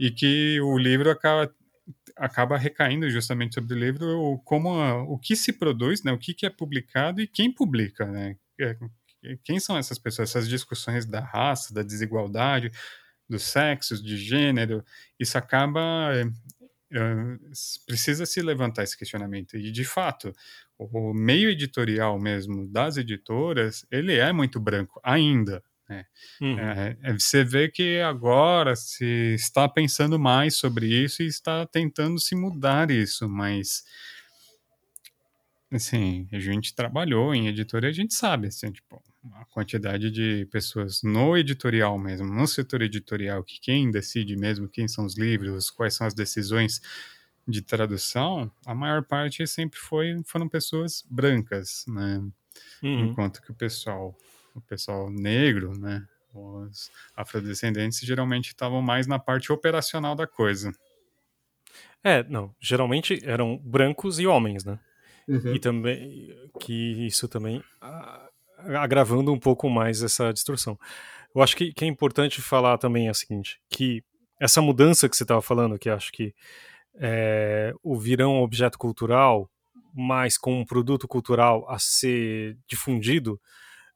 [0.00, 1.52] e que o livro acaba
[2.16, 6.32] acaba recaindo justamente sobre o livro como a, o que se produz, né, o que,
[6.34, 8.36] que é publicado e quem publica, né?
[8.58, 8.76] É,
[9.44, 10.30] quem são essas pessoas?
[10.30, 12.70] Essas discussões da raça, da desigualdade,
[13.28, 14.84] dos sexos, de gênero,
[15.18, 15.80] isso acaba
[16.14, 16.24] é,
[16.92, 17.14] é,
[17.86, 20.32] precisa se levantar esse questionamento e de fato
[20.78, 26.04] o meio editorial mesmo das editoras ele é muito branco ainda é,
[26.40, 26.58] uhum.
[26.58, 32.18] é, é, você vê que agora se está pensando mais sobre isso e está tentando
[32.18, 33.84] se mudar isso, mas
[35.70, 39.02] assim, a gente trabalhou em editoria, a gente sabe, assim, tipo,
[39.34, 44.88] a quantidade de pessoas no editorial mesmo, no setor editorial, que quem decide mesmo quem
[44.88, 46.80] são os livros, quais são as decisões
[47.46, 52.18] de tradução, a maior parte sempre foi, foram pessoas brancas, né?
[52.82, 53.10] Uhum.
[53.10, 54.16] Enquanto que o pessoal
[54.56, 56.06] o pessoal negro, né?
[56.34, 60.72] Os afrodescendentes geralmente estavam mais na parte operacional da coisa.
[62.04, 62.54] É, não.
[62.60, 64.78] Geralmente eram brancos e homens, né?
[65.28, 65.54] Uhum.
[65.54, 67.62] E também que isso também
[68.78, 70.78] agravando um pouco mais essa distorção.
[71.34, 74.02] Eu acho que, que é importante falar também é o seguinte, que
[74.40, 76.34] essa mudança que você estava falando, que acho que
[76.94, 79.50] é, o virão objeto cultural,
[79.94, 83.40] mais com um produto cultural a ser difundido,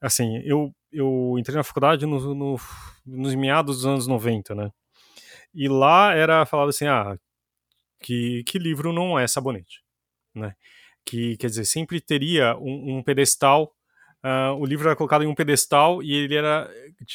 [0.01, 2.57] assim, eu, eu entrei na faculdade no, no,
[3.05, 4.71] nos meados dos anos 90, né?
[5.55, 7.19] E lá era falado assim, ah,
[8.01, 9.83] que, que livro não é sabonete,
[10.35, 10.55] né?
[11.05, 13.75] Que, quer dizer, sempre teria um, um pedestal,
[14.25, 16.71] uh, o livro era colocado em um pedestal e ele era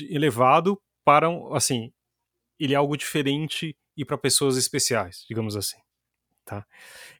[0.09, 1.91] elevado para, assim,
[2.59, 5.77] ele é algo diferente e para pessoas especiais, digamos assim,
[6.43, 6.65] tá?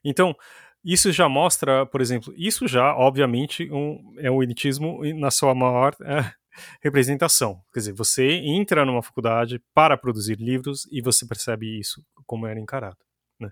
[0.04, 0.36] Então,
[0.86, 5.96] isso já mostra, por exemplo, isso já, obviamente, um, é o elitismo na sua maior
[6.00, 6.32] é,
[6.80, 7.60] representação.
[7.72, 12.60] Quer dizer, você entra numa faculdade para produzir livros e você percebe isso como era
[12.60, 12.98] encarado.
[13.40, 13.50] Né?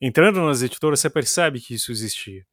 [0.00, 2.46] Entrando nas editoras, você percebe que isso existia.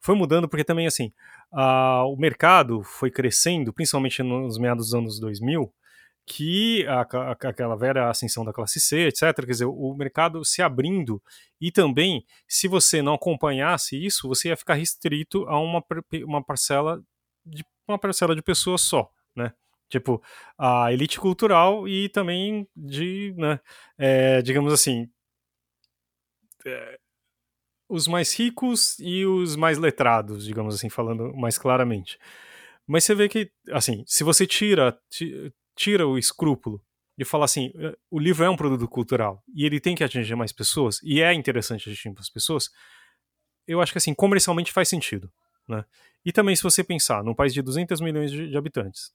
[0.00, 1.12] Foi mudando porque também, assim,
[1.52, 5.72] a, o mercado foi crescendo, principalmente nos meados dos anos 2000,
[6.28, 9.34] que a, a, aquela velha ascensão da classe C, etc.
[9.34, 11.22] Quer dizer, o mercado se abrindo
[11.60, 15.82] e também, se você não acompanhasse isso, você ia ficar restrito a uma,
[16.24, 17.02] uma parcela
[17.44, 19.52] de uma parcela de pessoas só, né?
[19.88, 20.22] Tipo,
[20.58, 23.58] a elite cultural e também de, né,
[23.96, 25.08] é, digamos assim,
[26.66, 26.98] é,
[27.88, 32.18] os mais ricos e os mais letrados, digamos assim, falando mais claramente.
[32.86, 34.98] Mas você vê que, assim, se você tira,
[35.78, 36.82] tira o escrúpulo
[37.16, 40.34] de falar assim, eh, o livro é um produto cultural e ele tem que atingir
[40.34, 42.70] mais pessoas e é interessante atingir mais pessoas,
[43.66, 45.32] eu acho que assim, comercialmente faz sentido.
[45.68, 45.84] Né?
[46.24, 49.12] E também, se você pensar, num país de 200 milhões de, de habitantes,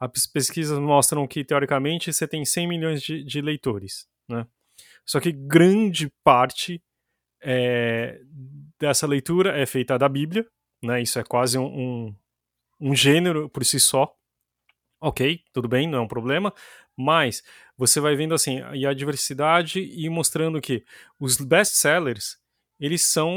[0.00, 4.08] as pesquisas mostram que, teoricamente, você tem 100 milhões de, de leitores.
[4.28, 4.46] Né?
[5.06, 6.82] Só que grande parte
[7.42, 8.20] é,
[8.80, 10.46] dessa leitura é feita da Bíblia,
[10.82, 11.00] né?
[11.00, 12.16] isso é quase um, um,
[12.80, 14.12] um gênero por si só.
[15.06, 16.50] Ok, tudo bem, não é um problema,
[16.96, 17.42] mas
[17.76, 20.82] você vai vendo assim e a diversidade e mostrando que
[21.20, 22.38] os best-sellers
[22.80, 23.30] eles são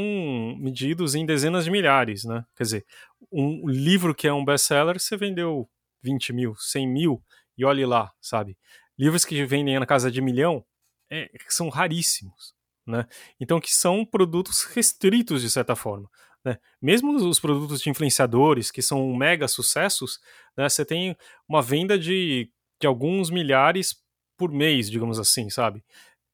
[0.58, 2.42] medidos em dezenas de milhares, né?
[2.56, 2.86] Quer dizer,
[3.30, 5.68] um livro que é um best-seller, você vendeu
[6.02, 7.22] 20 mil, 100 mil,
[7.56, 8.56] e olhe lá, sabe?
[8.98, 10.64] Livros que vendem na casa de milhão
[11.10, 12.54] é, são raríssimos,
[12.86, 13.06] né?
[13.38, 16.08] Então, que são produtos restritos, de certa forma.
[16.48, 16.58] Né?
[16.80, 20.18] Mesmo os produtos de influenciadores, que são mega sucessos,
[20.56, 21.14] né, você tem
[21.46, 24.02] uma venda de, de alguns milhares
[24.36, 25.84] por mês, digamos assim, sabe?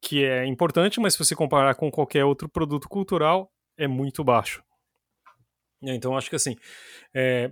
[0.00, 4.62] Que é importante, mas se você comparar com qualquer outro produto cultural, é muito baixo.
[5.82, 6.56] Então, acho que assim,
[7.12, 7.50] é,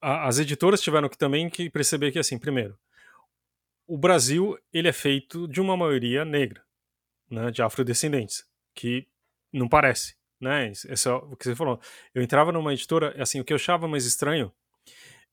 [0.00, 2.78] as editoras tiveram que também que perceber que, assim, primeiro,
[3.86, 6.62] o Brasil ele é feito de uma maioria negra,
[7.28, 9.08] né, de afrodescendentes, que
[9.52, 10.70] não parece, né?
[10.70, 11.80] Esse é o que você falou.
[12.14, 14.52] Eu entrava numa editora, assim, o que eu achava mais estranho,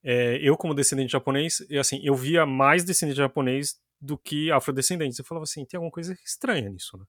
[0.04, 5.18] é, eu como descendente japonês, e assim, eu via mais descendente japonês do que afrodescendentes.
[5.18, 7.06] Eu falava assim, tem alguma coisa estranha nisso, né?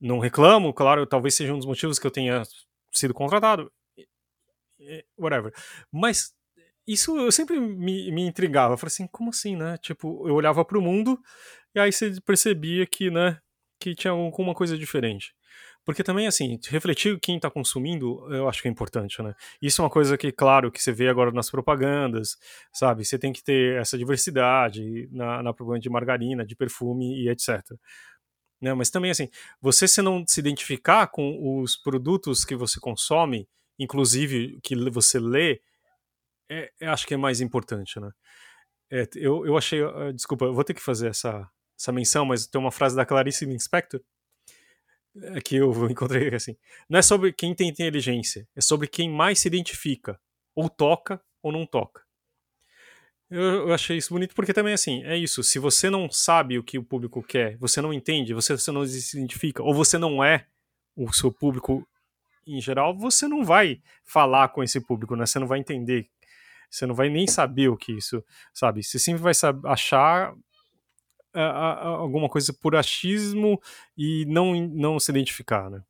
[0.00, 2.42] Não reclamo, claro, talvez seja um dos motivos que eu tenha
[2.92, 3.70] sido contratado,
[5.18, 5.52] whatever.
[5.92, 6.34] Mas
[6.86, 8.74] isso eu sempre me, me intrigava.
[8.74, 9.76] Eu falei assim, como assim, né?
[9.78, 11.20] Tipo, eu olhava para o mundo
[11.74, 13.38] e aí você percebia que, né,
[13.80, 15.34] que tinha alguma coisa diferente.
[15.86, 19.32] Porque também, assim, refletir quem está consumindo, eu acho que é importante, né?
[19.62, 22.36] Isso é uma coisa que, claro, que você vê agora nas propagandas,
[22.72, 23.04] sabe?
[23.04, 27.62] Você tem que ter essa diversidade na, na propaganda de margarina, de perfume e etc.
[28.60, 28.74] Né?
[28.74, 29.28] Mas também, assim,
[29.60, 35.60] você se não se identificar com os produtos que você consome, inclusive que você lê,
[36.50, 38.10] é, acho que é mais importante, né?
[38.90, 42.48] É, eu, eu achei, uh, desculpa, eu vou ter que fazer essa, essa menção, mas
[42.48, 44.15] tem uma frase da Clarice Lispector é,
[45.44, 46.56] que eu encontrei assim.
[46.88, 50.20] Não é sobre quem tem inteligência, é sobre quem mais se identifica,
[50.54, 52.04] ou toca ou não toca.
[53.28, 55.42] Eu, achei isso bonito porque também assim, é isso.
[55.42, 58.86] Se você não sabe o que o público quer, você não entende, você, você não
[58.86, 60.46] se identifica, ou você não é
[60.94, 61.86] o seu público
[62.46, 65.26] em geral, você não vai falar com esse público, né?
[65.26, 66.08] Você não vai entender
[66.70, 68.82] você não vai nem saber o que isso, sabe?
[68.82, 69.32] Você sempre vai
[69.64, 70.34] achar
[71.42, 73.60] a, a, alguma coisa por achismo
[73.96, 75.82] e não, não se identificar, né?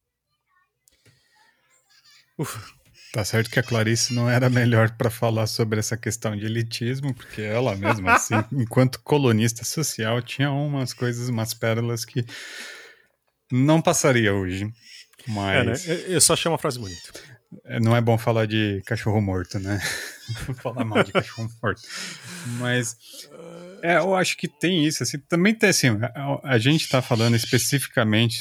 [3.13, 7.15] Tá certo que a Clarice não era melhor para falar sobre essa questão de elitismo,
[7.15, 12.27] porque ela mesma, assim, enquanto colunista social, tinha umas coisas, umas pérolas que
[13.51, 14.71] não passaria hoje.
[15.27, 15.89] Mas...
[15.89, 16.05] É, né?
[16.09, 17.37] Eu só achei uma frase bonita.
[17.65, 19.81] É, não é bom falar de cachorro morto, né?
[20.61, 21.81] falar mal de cachorro morto.
[22.59, 22.97] Mas
[23.87, 25.03] é, eu acho que tem isso.
[25.03, 28.39] Assim, também tem assim, a, a gente está falando especificamente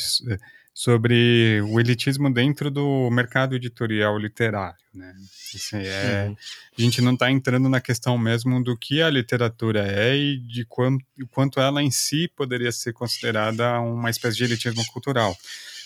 [0.73, 5.13] sobre o elitismo dentro do mercado editorial literário, né?
[5.55, 6.35] Assim, é.
[6.77, 10.65] A gente não está entrando na questão mesmo do que a literatura é e de
[10.65, 15.35] quanto, quanto ela em si poderia ser considerada uma espécie de elitismo cultural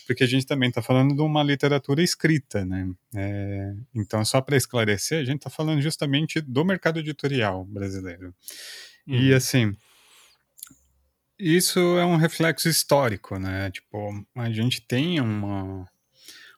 [0.10, 2.90] porque a gente também está falando de uma literatura escrita, né?
[3.14, 8.34] É, então, só para esclarecer, a gente está falando justamente do mercado editorial brasileiro.
[9.10, 9.16] Uhum.
[9.16, 9.76] E, assim,
[11.40, 13.72] isso é um reflexo histórico, né?
[13.72, 15.88] Tipo, a gente tem uma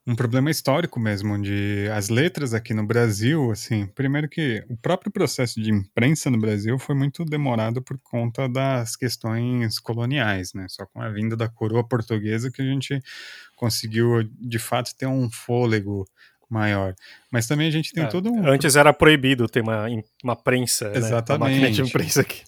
[0.06, 5.12] um problema histórico mesmo de as letras aqui no Brasil, assim, primeiro que o próprio
[5.12, 10.66] processo de imprensa no Brasil foi muito demorado por conta das questões coloniais, né?
[10.70, 13.00] Só com a vinda da coroa portuguesa que a gente
[13.56, 16.08] conseguiu de fato ter um fôlego
[16.52, 16.94] maior.
[17.32, 19.88] Mas também a gente tem é, todo um Antes era proibido ter uma,
[20.24, 21.60] uma prensa, Exatamente.
[21.60, 21.68] Né?
[21.68, 22.43] Uma de imprensa aqui.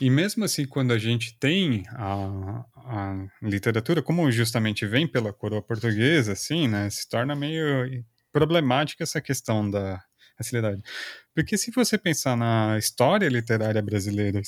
[0.00, 5.62] E mesmo assim, quando a gente tem a, a literatura, como justamente vem pela coroa
[5.62, 10.02] portuguesa, assim, né, se torna meio problemática essa questão da
[10.36, 10.82] facilidade.
[11.34, 14.40] Porque se você pensar na história literária brasileira,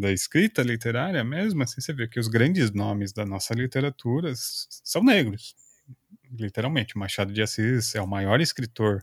[0.00, 5.04] da escrita literária mesmo, assim, você vê que os grandes nomes da nossa literatura são
[5.04, 5.54] negros.
[6.38, 9.02] Literalmente, Machado de Assis é o maior escritor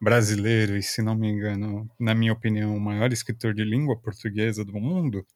[0.00, 4.64] brasileiro e, se não me engano, na minha opinião, o maior escritor de língua portuguesa
[4.64, 5.26] do mundo,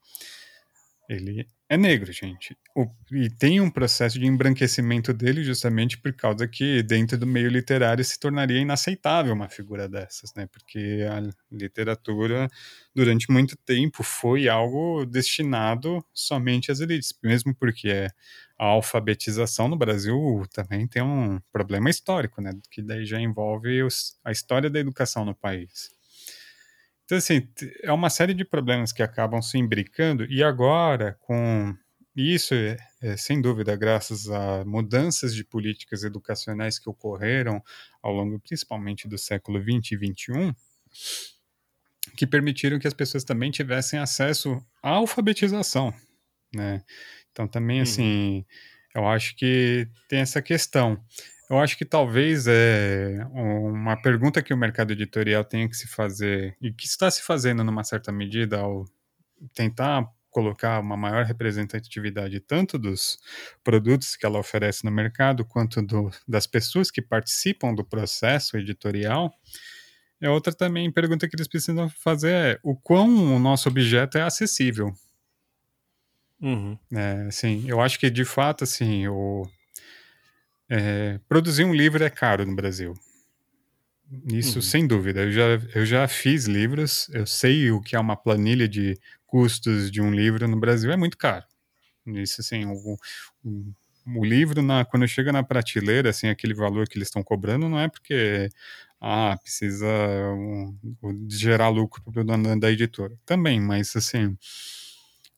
[1.09, 2.57] ele é negro, gente.
[2.77, 7.49] O, e tem um processo de embranquecimento dele justamente por causa que dentro do meio
[7.49, 10.47] literário se tornaria inaceitável uma figura dessas, né?
[10.47, 12.49] Porque a literatura
[12.95, 18.09] durante muito tempo foi algo destinado somente às elites, mesmo porque é
[18.61, 22.52] a alfabetização no Brasil também tem um problema histórico, né?
[22.70, 25.88] Que daí já envolve os, a história da educação no país.
[27.06, 27.48] Então, assim,
[27.82, 31.74] é uma série de problemas que acabam se imbricando, e agora, com
[32.14, 37.62] isso, é, é, sem dúvida, graças a mudanças de políticas educacionais que ocorreram
[38.02, 40.54] ao longo, principalmente, do século XX e XXI,
[42.14, 45.94] que permitiram que as pessoas também tivessem acesso à alfabetização,
[46.54, 46.84] né?
[47.33, 47.83] Então também uhum.
[47.83, 48.45] assim,
[48.95, 51.03] eu acho que tem essa questão.
[51.49, 56.57] Eu acho que talvez é uma pergunta que o mercado editorial tenha que se fazer
[56.62, 58.85] e que está se fazendo numa certa medida ao
[59.53, 63.18] tentar colocar uma maior representatividade tanto dos
[63.64, 69.33] produtos que ela oferece no mercado quanto do, das pessoas que participam do processo editorial.
[70.20, 74.22] E outra também pergunta que eles precisam fazer é o quão o nosso objeto é
[74.22, 74.93] acessível.
[76.41, 76.78] Uhum.
[76.93, 79.47] É, assim, eu acho que de fato, assim, o,
[80.68, 82.95] é, produzir um livro é caro no Brasil.
[84.26, 84.62] Isso uhum.
[84.62, 85.22] sem dúvida.
[85.22, 85.43] Eu já,
[85.74, 90.12] eu já fiz livros, eu sei o que é uma planilha de custos de um
[90.12, 91.45] livro no Brasil, é muito caro.
[92.07, 92.97] Isso, assim, o,
[93.45, 93.72] o,
[94.16, 97.78] o livro, na, quando chega na prateleira, assim, aquele valor que eles estão cobrando, não
[97.78, 98.49] é porque
[99.01, 99.86] ah, precisa
[100.32, 100.76] um,
[101.28, 103.16] gerar lucro da, da editora.
[103.24, 104.36] Também, mas assim,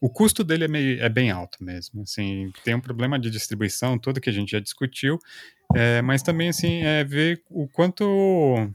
[0.03, 2.03] o custo dele é, meio, é bem alto mesmo.
[2.03, 5.17] Assim, tem um problema de distribuição todo que a gente já discutiu,
[5.77, 8.69] é, mas também assim é ver o quanto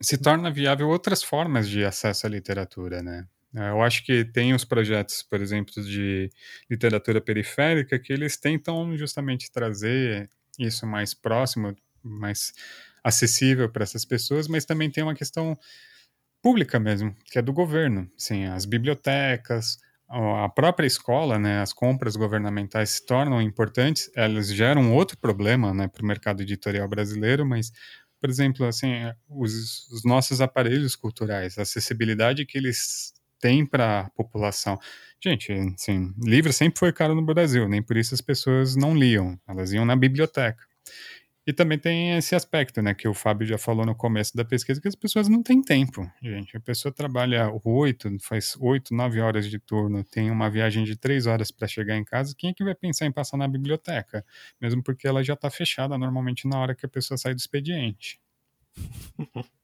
[0.00, 3.28] se torna viável outras formas de acesso à literatura, né?
[3.54, 6.28] É, eu acho que tem os projetos, por exemplo, de
[6.68, 12.52] literatura periférica, que eles tentam justamente trazer isso mais próximo, mais
[13.04, 15.56] acessível para essas pessoas, mas também tem uma questão
[16.42, 18.10] pública mesmo, que é do governo.
[18.16, 19.78] Sim, as bibliotecas,
[20.08, 25.86] a própria escola, né, as compras governamentais se tornam importantes, elas geram outro problema né,
[25.86, 27.70] para o mercado editorial brasileiro, mas,
[28.20, 28.92] por exemplo, assim,
[29.28, 34.78] os, os nossos aparelhos culturais, a acessibilidade que eles têm para a população.
[35.22, 39.38] Gente, assim, livro sempre foi caro no Brasil, nem por isso as pessoas não liam,
[39.46, 40.64] elas iam na biblioteca.
[41.48, 44.82] E também tem esse aspecto, né, que o Fábio já falou no começo da pesquisa,
[44.82, 46.54] que as pessoas não têm tempo, gente.
[46.54, 51.26] A pessoa trabalha oito, faz oito, nove horas de turno, tem uma viagem de três
[51.26, 54.22] horas para chegar em casa, quem é que vai pensar em passar na biblioteca?
[54.60, 58.20] Mesmo porque ela já está fechada normalmente na hora que a pessoa sai do expediente.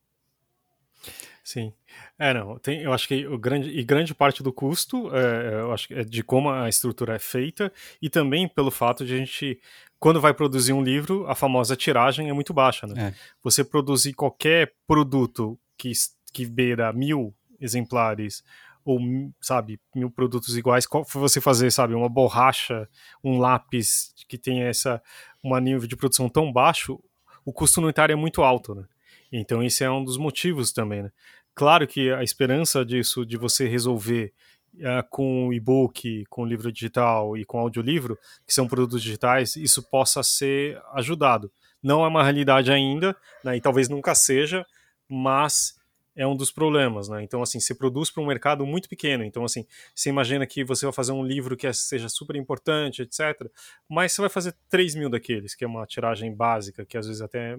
[1.44, 1.74] Sim.
[2.18, 5.72] É, não, tem, eu acho que o grande, e grande parte do custo é, eu
[5.74, 7.70] acho é de como a estrutura é feita
[8.00, 9.60] e também pelo fato de a gente
[10.04, 13.08] quando vai produzir um livro, a famosa tiragem é muito baixa, né?
[13.08, 13.14] É.
[13.42, 15.90] Você produzir qualquer produto que,
[16.30, 18.44] que beira mil exemplares
[18.84, 19.00] ou,
[19.40, 22.86] sabe, mil produtos iguais, qual você fazer, sabe, uma borracha,
[23.24, 25.02] um lápis que tem essa,
[25.42, 27.02] uma nível de produção tão baixo,
[27.42, 28.84] o custo unitário é muito alto, né?
[29.32, 31.10] Então esse é um dos motivos também, né?
[31.54, 34.34] Claro que a esperança disso, de você resolver
[34.78, 40.22] uh, com e-book, com livro digital e com audiolivro, que são produtos digitais, isso possa
[40.22, 41.50] ser ajudado.
[41.82, 44.64] Não é uma realidade ainda, né, e talvez nunca seja,
[45.08, 45.78] mas
[46.16, 47.22] é um dos problemas, né?
[47.22, 49.24] Então, assim, você produz para um mercado muito pequeno.
[49.24, 53.50] Então, assim, você imagina que você vai fazer um livro que seja super importante, etc.
[53.88, 57.20] Mas você vai fazer 3 mil daqueles, que é uma tiragem básica, que às vezes
[57.20, 57.58] até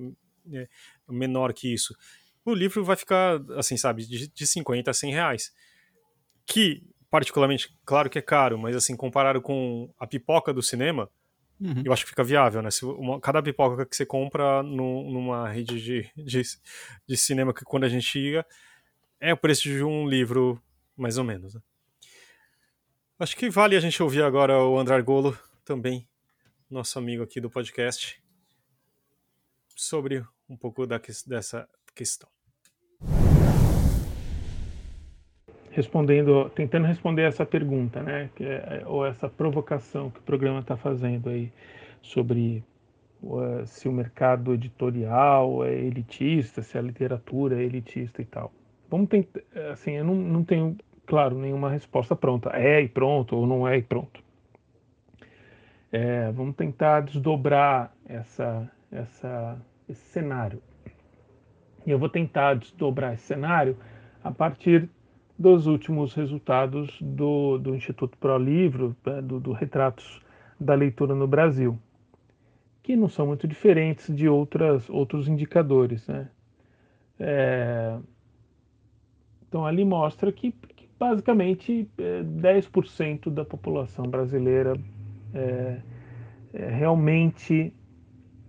[0.54, 0.68] é
[1.08, 1.96] menor que isso.
[2.46, 5.54] O livro vai ficar, assim, sabe, de, de 50 a 100 reais.
[6.46, 6.82] Que
[7.16, 11.10] particularmente, claro que é caro, mas assim, comparado com a pipoca do cinema,
[11.62, 11.82] uhum.
[11.86, 12.70] eu acho que fica viável, né?
[12.70, 16.42] Se uma, cada pipoca que você compra no, numa rede de, de,
[17.08, 18.46] de, cinema que quando a gente ia,
[19.18, 20.62] é o preço de um livro,
[20.98, 21.56] mais ou menos.
[21.56, 21.62] Né?
[23.18, 26.06] Acho que vale a gente ouvir agora o André Golo, também,
[26.70, 28.22] nosso amigo aqui do podcast,
[29.74, 32.35] sobre um pouco da, dessa questão.
[35.76, 41.30] Respondendo, tentando responder essa pergunta, né, é, ou essa provocação que o programa está fazendo
[41.30, 41.52] aí
[42.02, 42.64] sobre
[43.22, 48.54] uh, se o mercado editorial é elitista, se a literatura é elitista e tal.
[48.90, 49.42] Vamos tentar,
[49.74, 52.52] assim, eu não, não tenho, claro, nenhuma resposta pronta.
[52.54, 54.24] É e pronto, ou não é e pronto.
[55.92, 59.58] É, vamos tentar desdobrar essa, essa,
[59.90, 60.62] esse cenário.
[61.86, 63.76] E eu vou tentar desdobrar esse cenário
[64.24, 64.90] a partir
[65.38, 70.22] dos últimos resultados do, do Instituto Pro Livro, né, do, do Retratos
[70.60, 71.78] da Leitura no Brasil,
[72.82, 76.08] que não são muito diferentes de outras, outros indicadores.
[76.08, 76.30] Né?
[77.20, 77.98] É,
[79.48, 84.80] então, ali mostra que, que basicamente é, 10% da população brasileira
[85.34, 85.82] é,
[86.54, 87.74] é, realmente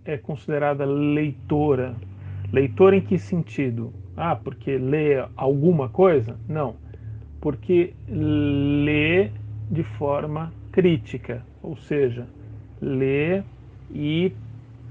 [0.05, 1.95] é considerada leitora.
[2.51, 3.93] Leitora em que sentido?
[4.17, 6.39] Ah, porque lê alguma coisa?
[6.49, 6.75] Não.
[7.39, 9.29] Porque lê
[9.69, 12.27] de forma crítica, ou seja,
[12.81, 13.43] lê
[13.91, 14.33] e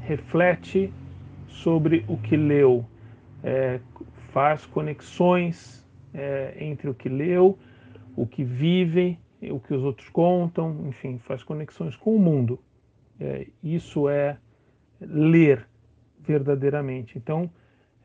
[0.01, 0.93] reflete
[1.49, 2.85] sobre o que leu,
[3.43, 3.81] é,
[4.33, 7.59] faz conexões é, entre o que leu,
[8.17, 12.61] o que vive, o que os outros contam, enfim, faz conexões com o mundo.
[13.19, 14.39] É, isso é
[15.01, 15.67] ler
[16.21, 17.19] verdadeiramente.
[17.19, 17.51] Então,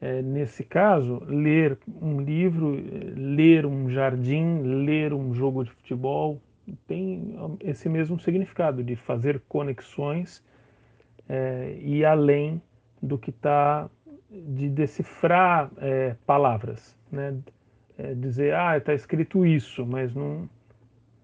[0.02, 2.72] é, nesse caso, ler um livro,
[3.16, 6.42] ler um jardim, ler um jogo de futebol,
[6.88, 10.44] tem esse mesmo significado de fazer conexões
[11.30, 12.60] é, e além
[13.02, 13.90] do que está
[14.30, 17.38] de decifrar é, palavras, né?
[17.98, 20.50] É, dizer ah está escrito isso, mas não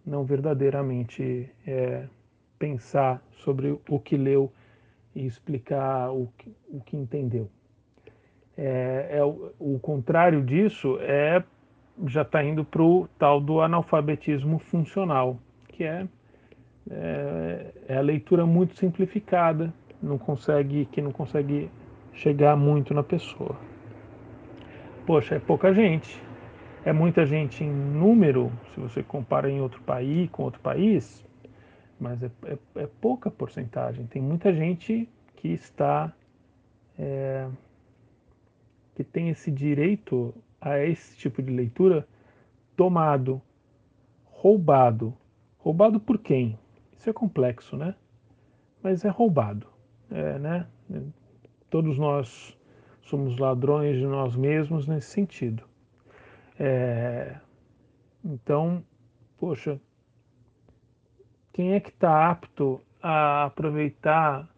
[0.05, 2.05] não verdadeiramente é,
[2.59, 4.51] pensar sobre o que leu
[5.15, 7.49] e explicar o que, o que entendeu.
[8.57, 11.43] É, é o, o, contrário disso é
[12.07, 15.37] já está indo para o tal do analfabetismo funcional,
[15.67, 16.07] que é,
[16.89, 21.69] é, é, a leitura muito simplificada, não consegue, que não consegue
[22.13, 23.55] chegar muito na pessoa.
[25.05, 26.21] Poxa, é pouca gente.
[26.85, 31.23] É muita gente em número, se você compara em outro país, com outro país,
[31.99, 34.05] mas é, é, é pouca porcentagem.
[34.07, 36.13] Tem muita gente que está
[36.97, 37.47] é,
[38.97, 42.07] que tem esse direito a esse tipo de leitura
[42.75, 43.39] tomado,
[44.25, 45.15] roubado.
[45.59, 46.57] Roubado por quem?
[46.97, 47.93] Isso é complexo, né?
[48.81, 49.67] Mas é roubado,
[50.09, 50.67] é, né?
[51.69, 52.57] Todos nós
[53.03, 55.63] somos ladrões de nós mesmos nesse sentido.
[56.59, 57.35] É,
[58.25, 58.83] então,
[59.37, 59.79] poxa,
[61.53, 64.49] quem é que está apto a aproveitar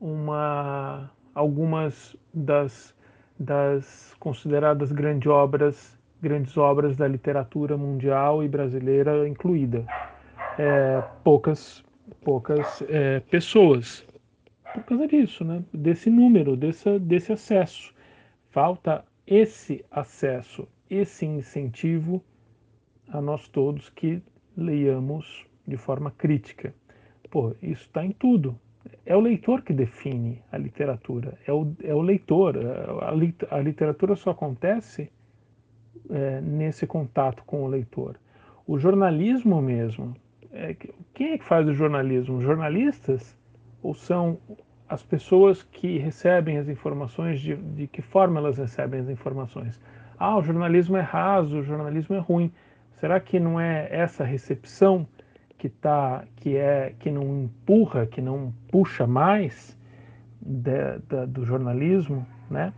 [0.00, 2.95] uma, algumas das,
[3.38, 9.84] das consideradas grandes obras, grandes obras da literatura mundial e brasileira incluída?
[10.58, 11.84] É, poucas
[12.22, 14.06] poucas é, pessoas
[14.74, 15.64] por causa disso, né?
[15.72, 17.94] desse número, desse, desse acesso.
[18.50, 22.22] Falta esse acesso, esse incentivo
[23.08, 24.22] a nós todos que
[24.56, 26.74] leiamos de forma crítica.
[27.30, 28.58] Pô, isso está em tudo.
[29.04, 32.56] É o leitor que define a literatura, é o, é o leitor.
[33.02, 35.10] A, a literatura só acontece
[36.10, 38.16] é, nesse contato com o leitor.
[38.66, 40.14] O jornalismo mesmo,
[40.52, 40.76] é,
[41.14, 42.40] quem é que faz o jornalismo?
[42.40, 43.36] Jornalistas?
[43.82, 44.38] Ou são
[44.88, 49.80] as pessoas que recebem as informações, de, de que forma elas recebem as informações?
[50.18, 52.52] Ah, o jornalismo é raso, o jornalismo é ruim.
[52.98, 55.06] Será que não é essa recepção
[55.58, 59.76] que tá, que é, que não empurra, que não puxa mais
[60.40, 62.72] de, de, do jornalismo, né?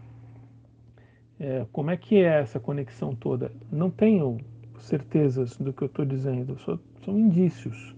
[1.41, 3.53] É, como é que é essa conexão toda?
[3.71, 4.39] Não tenho
[4.79, 7.95] certezas do que eu estou dizendo, só, são indícios.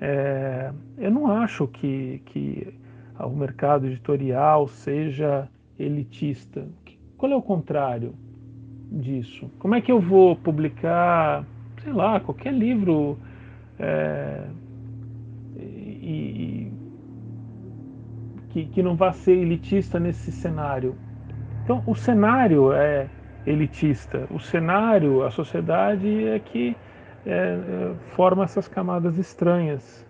[0.00, 2.74] É, eu não acho que, que
[3.18, 5.48] o mercado editorial seja
[5.78, 6.66] elitista.
[7.16, 8.14] Qual é o contrário?
[8.92, 9.50] disso?
[9.58, 11.44] Como é que eu vou publicar,
[11.82, 13.18] sei lá, qualquer livro
[13.82, 14.46] é,
[15.56, 16.72] e,
[18.50, 20.96] que, que não vá ser elitista nesse cenário?
[21.64, 23.08] Então, o cenário é
[23.46, 26.76] elitista, o cenário, a sociedade é que
[27.26, 30.06] é, é forma essas camadas estranhas.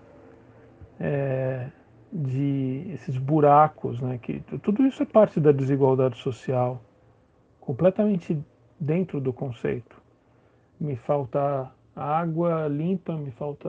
[1.01, 1.67] É,
[2.13, 4.19] de esses buracos, né?
[4.21, 6.83] Que tudo isso é parte da desigualdade social,
[7.59, 8.39] completamente
[8.79, 10.01] dentro do conceito.
[10.79, 13.69] Me falta água limpa, me falta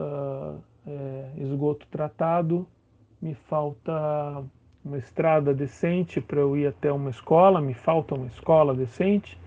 [0.86, 2.66] é, esgoto tratado,
[3.20, 4.42] me falta
[4.84, 9.38] uma estrada decente para eu ir até uma escola, me falta uma escola decente,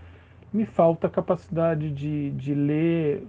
[0.52, 3.28] me falta a capacidade de, de ler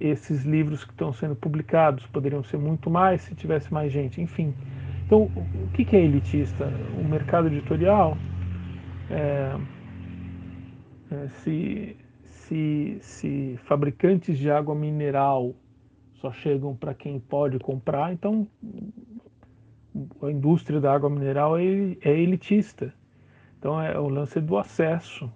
[0.00, 2.06] esses livros que estão sendo publicados.
[2.06, 4.54] Poderiam ser muito mais se tivesse mais gente, enfim.
[5.06, 6.66] Então, o que é elitista?
[6.98, 8.16] O mercado editorial?
[9.10, 9.56] É,
[11.10, 11.96] é, se,
[12.46, 15.54] se, se fabricantes de água mineral
[16.14, 18.48] só chegam para quem pode comprar, então
[20.22, 21.64] a indústria da água mineral é,
[22.00, 22.94] é elitista.
[23.58, 25.30] Então é o lance do acesso.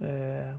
[0.00, 0.54] É,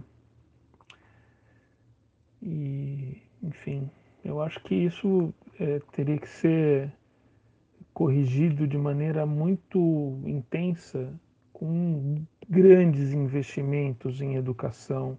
[2.41, 3.89] e, enfim,
[4.23, 6.93] eu acho que isso é, teria que ser
[7.93, 11.11] corrigido de maneira muito intensa
[11.53, 15.17] com grandes investimentos em educação,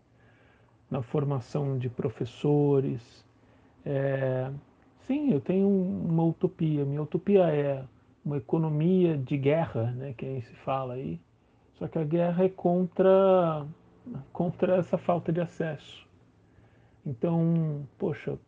[0.96, 3.22] na formação de professores.
[3.84, 4.50] É,
[5.06, 6.84] sim, eu tenho uma utopia.
[6.86, 7.84] Minha utopia é
[8.24, 11.20] uma economia de guerra, né, que aí se fala aí.
[11.74, 13.66] Só que a guerra é contra,
[14.32, 16.06] contra essa falta de acesso.
[17.04, 18.38] Então, poxa,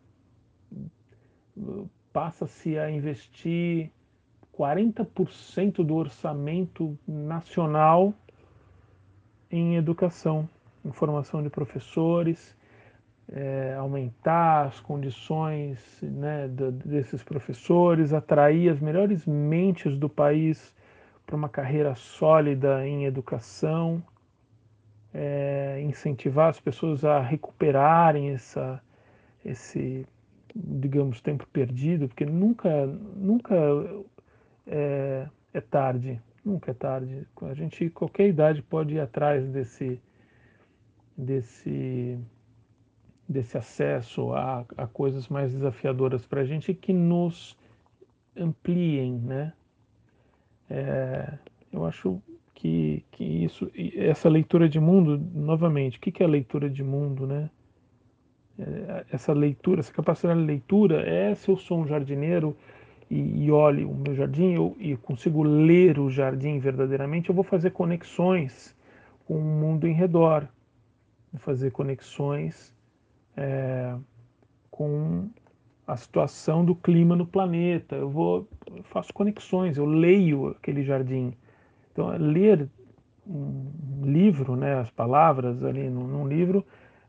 [2.13, 3.93] passa-se a investir
[4.57, 8.15] 40% do orçamento nacional
[9.51, 10.49] em educação,
[10.89, 12.57] em formação de professores,
[13.31, 20.75] é, aumentar as condições né, desses professores, atrair as melhores mentes do país
[21.27, 24.03] para uma carreira sólida em educação,
[25.13, 28.81] é, incentivar as pessoas a recuperarem essa,
[29.45, 30.07] esse,
[30.55, 33.55] digamos, tempo perdido, porque nunca, nunca
[34.67, 37.27] é, é tarde, nunca é tarde.
[37.43, 40.01] A gente, qualquer idade, pode ir atrás desse,
[41.19, 42.17] desse
[43.29, 47.59] desse acesso a, a coisas mais desafiadoras para a gente que nos
[48.35, 49.53] ampliem, né?
[50.71, 51.35] É,
[51.71, 52.23] eu acho
[52.55, 56.83] que, que isso, essa leitura de mundo, novamente, o que, que é a leitura de
[56.83, 57.51] mundo, né?
[58.59, 62.57] É, essa leitura, essa capacidade de leitura é se eu sou um jardineiro
[63.11, 67.45] e, e olho o meu jardim eu, e consigo ler o jardim verdadeiramente, eu vou
[67.45, 68.75] fazer conexões
[69.27, 70.49] com o mundo em redor,
[71.37, 72.75] fazer conexões
[73.37, 73.95] é,
[74.71, 75.29] com
[75.87, 77.97] a situação do clima no planeta.
[77.97, 81.35] Eu vou, eu faço conexões, eu leio aquele jardim.
[81.93, 82.69] Então, ler
[83.27, 86.65] um livro, né, as palavras ali num, num livro,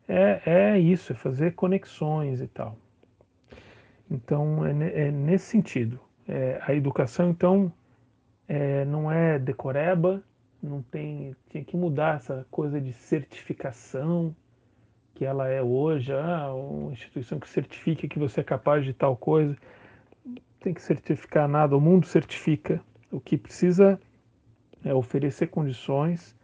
[0.08, 2.78] é, é isso, é fazer conexões e tal.
[4.10, 6.00] Então, é, é nesse sentido.
[6.28, 7.72] É, a educação, então,
[8.48, 10.24] é, não é decoreba,
[10.62, 14.36] não tem, tinha que mudar essa coisa de certificação,
[15.16, 19.18] que ela é hoje, ah, uma instituição que certifica que você é capaz de tal
[19.18, 19.58] coisa.
[20.26, 22.82] Não tem que certificar nada, o mundo certifica.
[23.12, 24.00] O que precisa
[24.84, 26.36] é oferecer condições,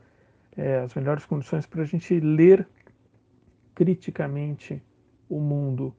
[0.58, 2.68] é, as melhores condições para a gente ler
[3.74, 4.82] criticamente
[5.30, 5.94] o mundo,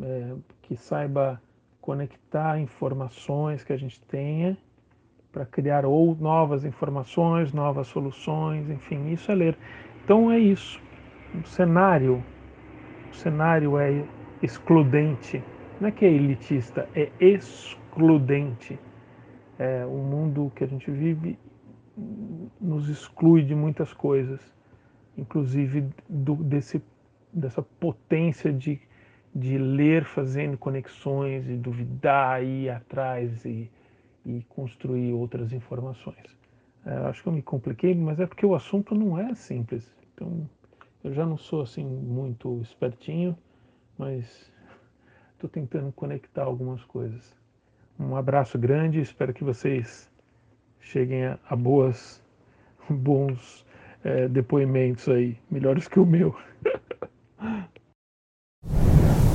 [0.00, 1.40] é, que saiba
[1.80, 4.56] conectar informações que a gente tenha
[5.32, 9.58] para criar ou novas informações, novas soluções, enfim, isso é ler.
[10.04, 10.80] Então é isso
[11.34, 12.22] o cenário,
[13.10, 14.04] o cenário é
[14.42, 15.42] excludente.
[15.80, 18.78] Não é que é elitista, é excludente.
[19.58, 21.38] É, o mundo que a gente vive
[22.60, 24.40] nos exclui de muitas coisas,
[25.16, 26.82] inclusive do, desse,
[27.32, 28.80] dessa potência de,
[29.34, 33.70] de ler fazendo conexões e duvidar, e ir atrás e,
[34.24, 36.36] e construir outras informações.
[36.84, 39.94] É, acho que eu me compliquei, mas é porque o assunto não é simples.
[40.14, 40.48] Então,
[41.04, 43.36] eu já não sou assim muito espertinho,
[43.98, 44.50] mas
[45.34, 47.34] estou tentando conectar algumas coisas.
[47.98, 50.10] Um abraço grande, espero que vocês
[50.80, 52.22] cheguem a, a boas,
[52.88, 53.66] bons
[54.02, 56.34] é, depoimentos aí, melhores que o meu.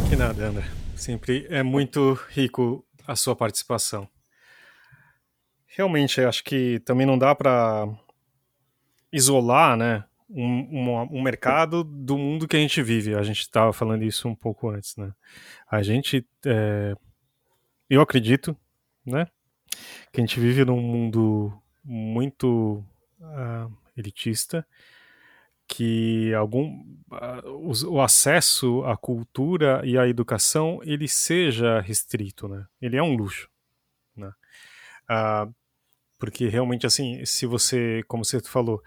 [0.08, 0.64] Que nada, André.
[0.96, 4.08] Sempre é muito rico a sua participação.
[5.76, 7.86] Realmente, acho que também não dá para
[9.12, 13.14] isolar, né, um, um, um, mercado do mundo que a gente vive.
[13.14, 15.14] A gente estava falando isso um pouco antes, né?
[15.70, 16.96] A gente, é,
[17.90, 18.56] eu acredito,
[19.06, 19.28] né,
[20.14, 21.54] que a gente vive num mundo
[21.84, 22.82] muito
[23.20, 24.66] uh, elitista,
[25.68, 32.66] que algum uh, o, acesso à cultura e à educação ele seja restrito, né?
[32.82, 33.50] Ele é um luxo,
[34.16, 34.32] né?
[35.10, 35.54] Uh,
[36.18, 38.82] porque realmente assim, se você, como você falou,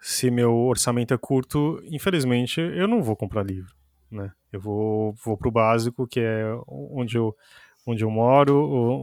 [0.00, 3.74] se meu orçamento é curto, infelizmente eu não vou comprar livro,
[4.10, 4.32] né?
[4.52, 7.34] Eu vou vou pro básico, que é onde eu
[7.86, 8.56] onde eu moro,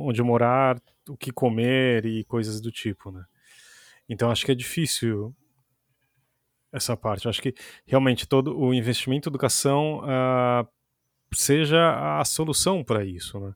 [0.05, 3.23] onde eu morar, o que comer e coisas do tipo, né?
[4.09, 5.35] Então acho que é difícil
[6.71, 7.27] essa parte.
[7.27, 7.53] Acho que
[7.85, 10.67] realmente todo o investimento em educação uh,
[11.33, 13.53] seja a solução para isso, né?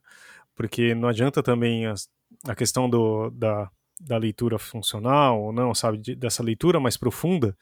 [0.54, 1.94] Porque não adianta também a,
[2.48, 3.70] a questão do, da
[4.00, 7.56] da leitura funcional ou não, sabe, de, dessa leitura mais profunda,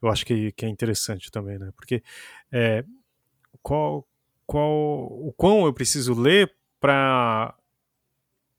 [0.00, 1.70] eu acho que, que é interessante também, né?
[1.76, 2.02] Porque
[2.50, 2.84] é,
[3.62, 4.06] qual,
[4.46, 4.70] qual,
[5.06, 7.54] o quão eu preciso ler para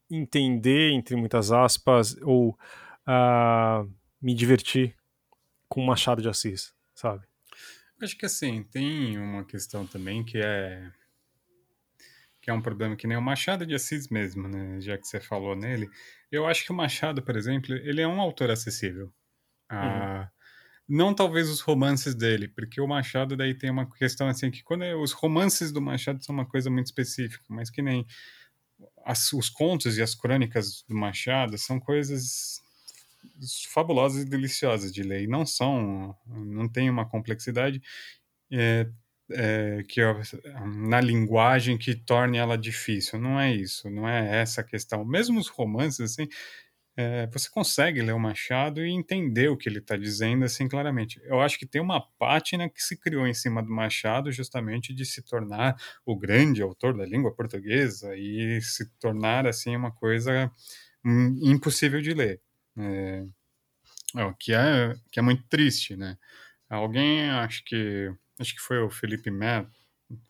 [0.10, 2.58] entender, entre muitas aspas, ou
[3.08, 3.90] uh,
[4.22, 4.96] me divertir
[5.68, 7.26] com Machado de Assis, sabe?
[8.02, 10.92] Acho que assim, tem uma questão também que é
[12.42, 14.82] que é um problema que nem o Machado de Assis mesmo, né?
[14.82, 15.88] Já que você falou nele,
[16.32, 19.12] eu acho que o Machado, por exemplo, ele é um autor acessível.
[19.70, 20.30] Ah,
[20.88, 20.98] uhum.
[20.98, 24.84] Não talvez os romances dele, porque o Machado daí tem uma questão assim que quando
[25.02, 28.06] os romances do Machado são uma coisa muito específica, mas que nem
[29.06, 32.62] as, os contos e as crônicas do Machado são coisas
[33.70, 35.24] fabulosas e deliciosas de ler.
[35.24, 37.82] E não são, não tem uma complexidade
[38.52, 38.88] é,
[39.34, 40.02] é, que
[40.88, 43.20] na linguagem que torne ela difícil.
[43.20, 45.06] Não é isso, não é essa a questão.
[45.06, 46.28] Mesmo os romances, assim,
[46.98, 51.20] é, você consegue ler o Machado e entender o que ele está dizendo assim claramente.
[51.24, 55.06] Eu acho que tem uma pátina que se criou em cima do Machado justamente de
[55.06, 55.76] se tornar
[56.06, 60.52] o grande autor da língua portuguesa e se tornar assim uma coisa
[61.06, 62.42] hum, impossível de ler.
[62.78, 66.18] É que é que é muito triste, né?
[66.70, 69.72] Alguém, acho que acho que foi o Felipe Neto,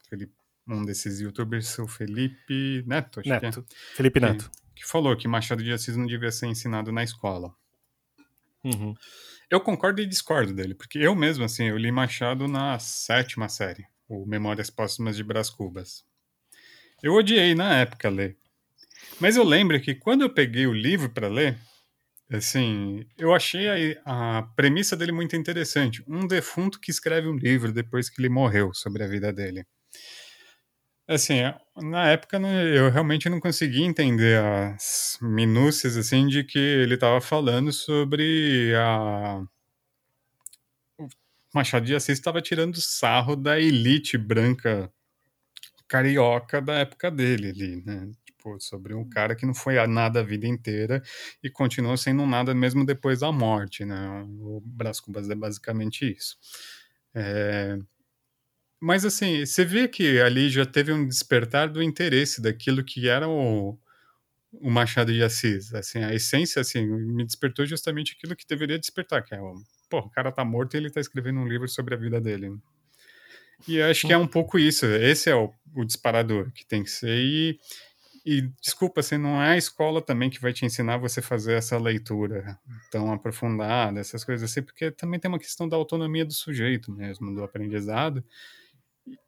[0.10, 0.34] Felipe,
[0.68, 3.64] um desses youtubers, o Felipe Neto, acho Neto.
[3.64, 3.96] que é.
[3.96, 4.52] Felipe Neto.
[4.76, 7.54] Que, que, falou que Machado de Assis não devia ser ensinado na escola.
[8.64, 8.94] Uhum.
[9.50, 13.86] Eu concordo e discordo dele, porque eu mesmo, assim, eu li Machado na sétima série,
[14.08, 16.06] o Memórias Póstumas de Brás Cubas.
[17.02, 18.38] Eu odiei na época ler.
[19.20, 21.58] Mas eu lembro que quando eu peguei o livro para ler,
[22.32, 26.02] Assim, eu achei a, a, premissa dele muito interessante.
[26.08, 29.66] Um defunto que escreve um livro depois que ele morreu sobre a vida dele.
[31.08, 31.42] Assim,
[31.76, 37.20] na época né, eu realmente não conseguia entender as minúcias assim de que ele estava
[37.20, 39.44] falando sobre a
[41.54, 44.90] Machado de Assis estava tirando sarro da elite branca
[45.86, 48.10] carioca da época dele ali, né?
[48.60, 51.02] Sobre um cara que não foi a nada a vida inteira
[51.44, 54.26] e continuou sendo nada mesmo depois da morte, né?
[54.40, 56.38] O Brás Cubas é basicamente isso.
[57.14, 57.78] É...
[58.80, 63.30] Mas assim, você vê que ali já teve um despertar do interesse daquilo que era
[63.30, 63.78] o,
[64.54, 65.74] o Machado de Assis.
[65.74, 69.54] Assim, a essência assim, me despertou justamente aquilo que deveria despertar, que é o,
[69.90, 72.58] pô, o cara tá morto e ele tá escrevendo um livro sobre a vida dele.
[73.68, 74.86] E acho que é um pouco isso.
[74.86, 77.20] Esse é o, o disparador que tem que ser.
[77.20, 77.60] E,
[78.26, 81.78] e desculpa, assim, não é a escola também que vai te ensinar você fazer essa
[81.78, 82.58] leitura
[82.92, 87.34] tão aprofundada, essas coisas assim, porque também tem uma questão da autonomia do sujeito mesmo,
[87.34, 88.24] do aprendizado.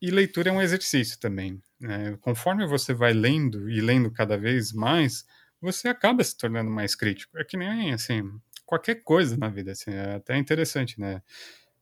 [0.01, 1.61] E leitura é um exercício também.
[1.79, 2.17] Né?
[2.21, 5.25] Conforme você vai lendo e lendo cada vez mais,
[5.59, 7.37] você acaba se tornando mais crítico.
[7.37, 8.23] É que nem, assim,
[8.65, 11.21] qualquer coisa na vida, assim, é até interessante, né?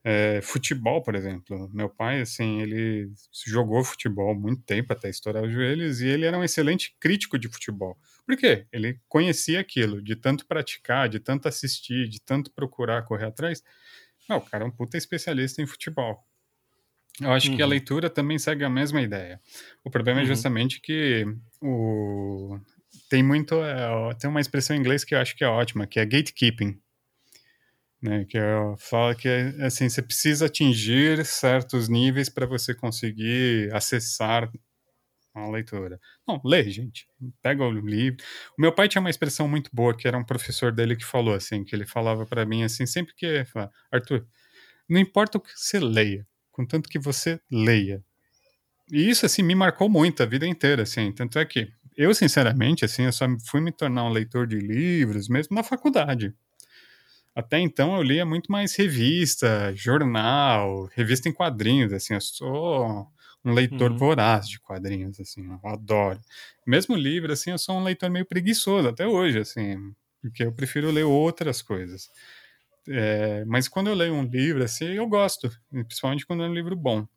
[0.03, 1.69] É, futebol, por exemplo.
[1.71, 3.11] Meu pai, assim, ele
[3.45, 7.47] jogou futebol muito tempo até estourar os joelhos e ele era um excelente crítico de
[7.47, 7.97] futebol.
[8.25, 8.65] Por quê?
[8.71, 13.61] Ele conhecia aquilo, de tanto praticar, de tanto assistir, de tanto procurar correr atrás.
[14.27, 16.25] Não, o cara é um puta especialista em futebol.
[17.19, 17.55] Eu acho uhum.
[17.55, 17.69] que a uhum.
[17.69, 19.39] leitura também segue a mesma ideia.
[19.83, 20.31] O problema é uhum.
[20.31, 21.25] é justamente que
[21.61, 22.57] o...
[23.07, 23.55] tem muito.
[23.63, 26.79] É, tem uma expressão em inglês que eu acho que é ótima, que é gatekeeping
[28.01, 29.27] né, que é, fala que
[29.61, 34.51] assim você precisa atingir certos níveis para você conseguir acessar
[35.33, 35.99] a leitura.
[36.27, 37.07] Não, lê, gente.
[37.41, 38.23] Pega o livro.
[38.57, 41.33] O meu pai tinha uma expressão muito boa que era um professor dele que falou
[41.33, 44.25] assim, que ele falava para mim assim, sempre que fala, Arthur,
[44.89, 48.03] não importa o que você leia, contanto que você leia.
[48.91, 52.83] E isso assim me marcou muito a vida inteira, assim, tanto é que eu sinceramente
[52.83, 56.35] assim, eu só fui me tornar um leitor de livros mesmo na faculdade.
[57.35, 63.07] Até então eu lia muito mais revista, jornal, revista em quadrinhos, assim, eu sou
[63.43, 63.97] um leitor uhum.
[63.97, 66.19] voraz de quadrinhos, assim, eu adoro.
[66.67, 70.91] Mesmo livro, assim, eu sou um leitor meio preguiçoso até hoje, assim, porque eu prefiro
[70.91, 72.09] ler outras coisas.
[72.87, 75.49] É, mas quando eu leio um livro, assim, eu gosto,
[75.87, 77.07] principalmente quando é um livro bom.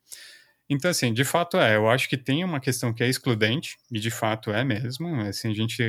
[0.68, 3.98] Então, assim, de fato é, eu acho que tem uma questão que é excludente, e
[4.00, 5.82] de fato é mesmo, assim, a gente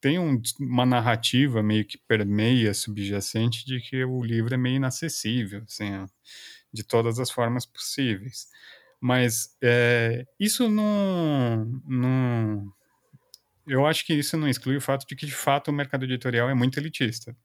[0.00, 5.62] tem um, uma narrativa meio que permeia subjacente de que o livro é meio inacessível,
[5.66, 6.06] assim,
[6.72, 8.48] de todas as formas possíveis.
[9.00, 12.72] Mas é, isso não, não.
[13.66, 16.48] Eu acho que isso não exclui o fato de que, de fato, o mercado editorial
[16.50, 17.36] é muito elitista.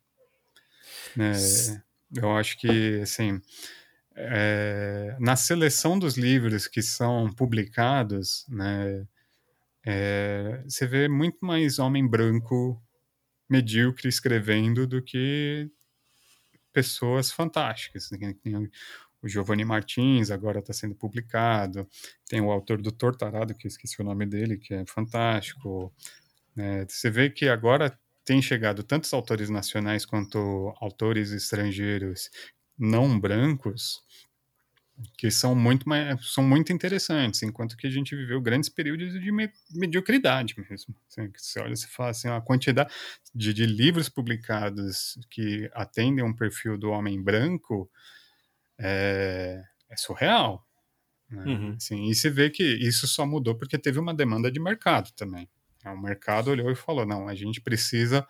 [1.18, 3.42] É, eu acho que, assim,
[4.16, 9.06] é, na seleção dos livros que são publicados, né,
[9.86, 12.82] é, você vê muito mais homem branco
[13.50, 15.70] medíocre escrevendo do que
[16.74, 18.10] pessoas fantásticas.
[18.42, 18.56] Tem
[19.22, 21.88] o Giovanni Martins, agora está sendo publicado.
[22.28, 25.94] Tem o autor do Tortarado, que eu esqueci o nome dele, que é fantástico.
[26.58, 32.30] É, você vê que agora tem chegado tantos autores nacionais quanto autores estrangeiros
[32.78, 34.05] não brancos
[35.18, 39.32] que são muito mais, são muito interessantes, enquanto que a gente viveu grandes períodos de
[39.32, 40.96] me, mediocridade mesmo.
[41.10, 42.94] Assim, você olha e fala assim, a quantidade
[43.34, 47.90] de, de, livros publicados que atendem um perfil do homem branco
[48.80, 50.66] é, é surreal.
[51.30, 51.44] Né?
[51.44, 51.76] Uhum.
[51.76, 55.50] Assim, e se vê que isso só mudou porque teve uma demanda de mercado também.
[55.86, 58.26] O mercado olhou e falou: não, a gente precisa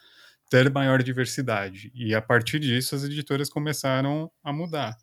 [0.49, 1.91] ter maior diversidade.
[1.95, 4.97] E a partir disso, as editoras começaram a mudar.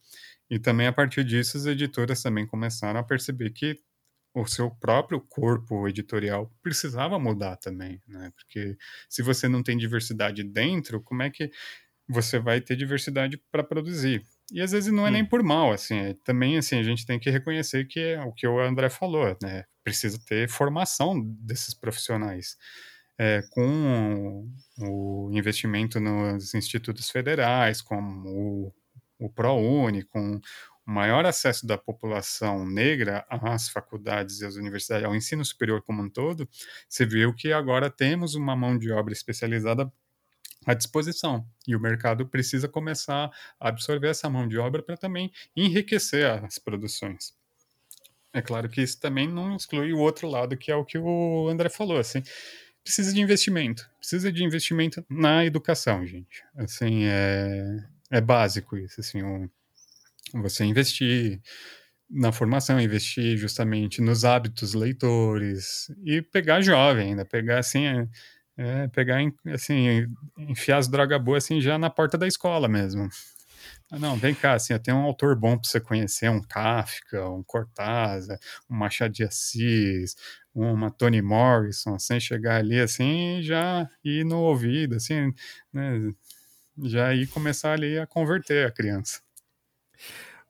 [0.53, 3.81] E também a partir disso, as editoras também começaram a perceber que
[4.35, 8.31] o seu próprio corpo editorial precisava mudar também, né?
[8.37, 8.77] Porque
[9.09, 11.51] se você não tem diversidade dentro, como é que
[12.07, 14.23] você vai ter diversidade para produzir?
[14.53, 15.13] E às vezes não é hum.
[15.15, 18.31] nem por mal, assim, é, também assim a gente tem que reconhecer que é o
[18.31, 19.65] que o André falou, né?
[19.83, 22.59] Precisa ter formação desses profissionais.
[23.19, 24.47] É, com
[24.81, 28.75] o investimento nos institutos federais, como o,
[29.25, 30.41] o ProUni, com
[30.87, 36.03] o maior acesso da população negra às faculdades e às universidades, ao ensino superior como
[36.03, 36.49] um todo,
[36.89, 39.91] se viu que agora temos uma mão de obra especializada
[40.67, 41.47] à disposição.
[41.67, 46.59] E o mercado precisa começar a absorver essa mão de obra para também enriquecer as
[46.59, 47.35] produções.
[48.33, 51.49] É claro que isso também não exclui o outro lado, que é o que o
[51.49, 52.23] André falou, assim,
[52.83, 56.43] precisa de investimento, precisa de investimento na educação, gente.
[56.57, 59.51] Assim, é, é básico isso, assim, o,
[60.35, 61.41] você investir
[62.09, 68.09] na formação, investir justamente nos hábitos leitores e pegar jovem ainda, pegar assim, é,
[68.57, 69.19] é, pegar
[69.53, 70.07] assim,
[70.37, 73.09] enfiar as drogas boas assim já na porta da escola mesmo.
[73.91, 77.43] Ah, não, vem cá, assim, tem um autor bom para você conhecer, um Kafka, um
[77.43, 78.39] Cortázar,
[78.71, 80.17] um Machado de Assis,
[80.55, 85.33] uma Toni Morrison, sem chegar ali assim já ir no ouvido, assim,
[85.73, 86.13] né,
[86.83, 89.21] já ir começar ali a converter a criança.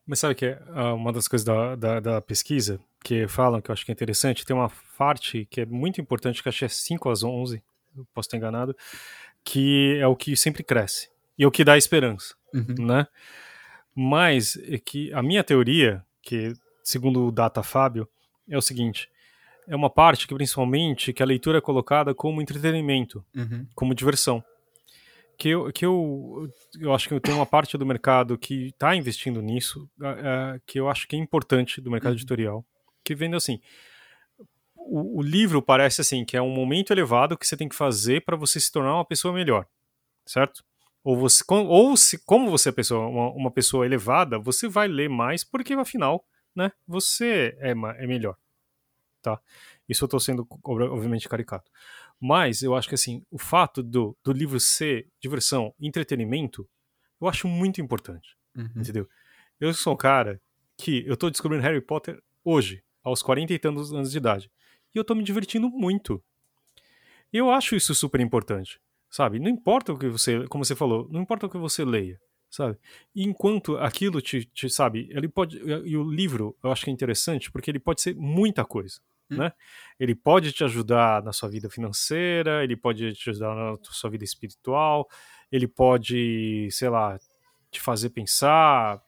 [0.07, 0.59] Mas sabe que é
[0.95, 4.45] uma das coisas da, da, da, pesquisa que falam, que eu acho que é interessante,
[4.45, 7.62] tem uma parte que é muito importante, que acho que é 5 às 11,
[8.12, 8.76] posso estar enganado,
[9.45, 11.09] que é o que sempre cresce
[11.39, 12.87] e é o que dá esperança, uhum.
[12.87, 13.07] né?
[13.95, 16.53] Mas é que a minha teoria, que
[16.83, 18.09] segundo o Data Fábio,
[18.49, 19.09] é o seguinte,
[19.66, 23.66] é uma parte que principalmente que a leitura é colocada como entretenimento, uhum.
[23.74, 24.43] como diversão
[25.37, 29.43] que eu, que eu, eu acho que tem uma parte do mercado que está investindo
[29.43, 32.18] nisso, uh, que eu acho que é importante do mercado uhum.
[32.18, 32.66] editorial,
[33.05, 33.61] que vendo assim,
[34.76, 38.24] o, o, livro parece assim que é um momento elevado que você tem que fazer
[38.24, 39.66] para você se tornar uma pessoa melhor,
[40.26, 40.64] certo?
[41.05, 45.09] Ou você, ou se, como você é pessoa, uma, uma pessoa elevada, você vai ler
[45.09, 46.24] mais porque afinal,
[46.55, 48.37] né, você é, é melhor,
[49.20, 49.41] tá?
[49.89, 51.70] Isso eu estou sendo obviamente caricato.
[52.25, 56.68] Mas eu acho que assim, o fato do, do livro ser diversão, entretenimento,
[57.20, 58.37] eu acho muito importante.
[58.57, 58.70] Uhum.
[58.77, 59.09] Entendeu?
[59.59, 60.41] Eu sou um cara
[60.77, 64.49] que eu tô descobrindo Harry Potter hoje, aos 40 e tantos anos de idade.
[64.95, 66.23] E eu tô me divertindo muito.
[67.33, 68.81] Eu acho isso super importante.
[69.11, 69.41] Sabe?
[69.41, 72.79] Não importa o que você, como você falou, não importa o que você leia, sabe?
[73.14, 76.93] E enquanto aquilo te, te sabe, ele pode e o livro, eu acho que é
[76.95, 79.01] interessante porque ele pode ser muita coisa.
[79.33, 79.37] Hum.
[79.39, 79.53] Né?
[79.99, 84.24] Ele pode te ajudar na sua vida financeira, ele pode te ajudar na sua vida
[84.24, 85.09] espiritual,
[85.51, 87.18] ele pode, sei lá,
[87.70, 89.03] te fazer pensar,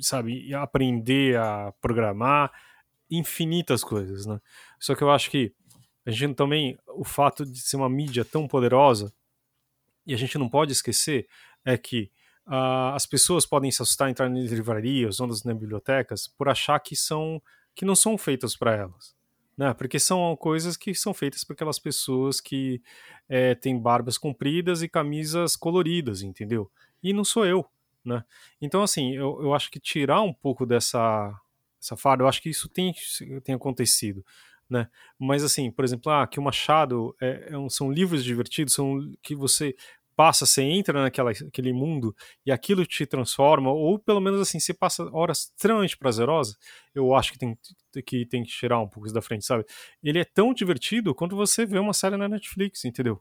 [0.00, 2.52] sabe, aprender a programar,
[3.10, 4.40] infinitas coisas, né?
[4.80, 5.52] Só que eu acho que
[6.04, 9.12] a gente também, o fato de ser uma mídia tão poderosa,
[10.06, 11.28] e a gente não pode esquecer,
[11.64, 12.10] é que
[12.46, 16.96] uh, as pessoas podem se assustar, entrar em livrarias, ondas nas bibliotecas, por achar que
[16.96, 17.40] são
[17.74, 19.14] que não são feitas para elas
[19.56, 19.74] né?
[19.74, 22.82] Porque são coisas que são feitas por aquelas pessoas que
[23.28, 26.70] é, têm barbas compridas e camisas coloridas, entendeu?
[27.02, 27.64] E não sou eu,
[28.04, 28.24] né?
[28.60, 31.32] Então, assim, eu, eu acho que tirar um pouco dessa,
[31.80, 32.94] essa farda, eu acho que isso tem,
[33.42, 34.24] tem acontecido,
[34.68, 34.88] né?
[35.18, 39.12] Mas, assim, por exemplo, ah, que o Machado é, é um, são livros divertidos, são
[39.22, 39.76] que você
[40.22, 42.14] passa, você entra naquele mundo
[42.46, 46.56] e aquilo te transforma, ou pelo menos assim, você passa horas extremamente prazerosas,
[46.94, 47.58] eu acho que tem
[48.06, 49.64] que, tem que tirar um pouco isso da frente, sabe?
[50.00, 53.20] Ele é tão divertido quanto você vê uma série na Netflix, entendeu?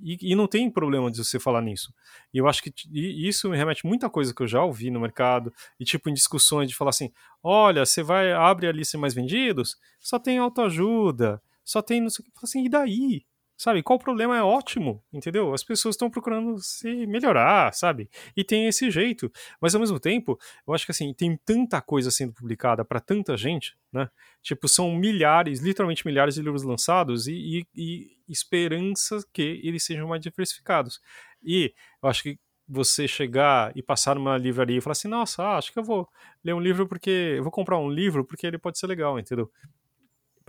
[0.00, 1.92] E, e, não tem problema de você falar nisso.
[2.32, 5.52] E eu acho que isso me remete muita coisa que eu já ouvi no mercado,
[5.80, 7.10] e tipo em discussões de falar assim:
[7.42, 12.24] olha, você vai, abre a lista mais vendidos, só tem autoajuda, só tem não sei
[12.24, 12.32] o que.
[12.44, 13.26] Assim, e daí?
[13.60, 15.52] Sabe, qual o problema é ótimo, entendeu?
[15.52, 18.08] As pessoas estão procurando se melhorar, sabe?
[18.36, 19.32] E tem esse jeito.
[19.60, 23.36] Mas ao mesmo tempo, eu acho que assim, tem tanta coisa sendo publicada para tanta
[23.36, 24.08] gente, né?
[24.44, 30.06] Tipo, são milhares, literalmente milhares de livros lançados e, e, e esperança que eles sejam
[30.06, 31.00] mais diversificados.
[31.42, 32.38] E eu acho que
[32.68, 36.08] você chegar e passar numa livraria e falar assim, nossa, acho que eu vou
[36.44, 39.50] ler um livro porque eu vou comprar um livro porque ele pode ser legal, entendeu?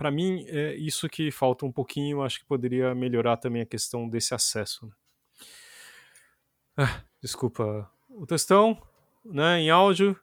[0.00, 4.08] Para mim, é isso que falta um pouquinho, acho que poderia melhorar também a questão
[4.08, 4.86] desse acesso.
[4.86, 4.92] Né?
[6.78, 8.80] Ah, desculpa o textão,
[9.22, 10.18] né, em áudio,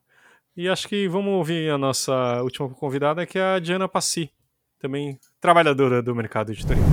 [0.56, 4.32] e acho que vamos ouvir a nossa última convidada, que é a Diana Passi,
[4.80, 6.88] também trabalhadora do mercado editorial.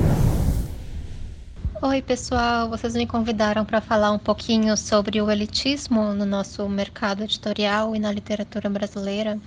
[1.81, 2.69] Oi, pessoal.
[2.69, 7.99] Vocês me convidaram para falar um pouquinho sobre o elitismo no nosso mercado editorial e
[7.99, 9.41] na literatura brasileira.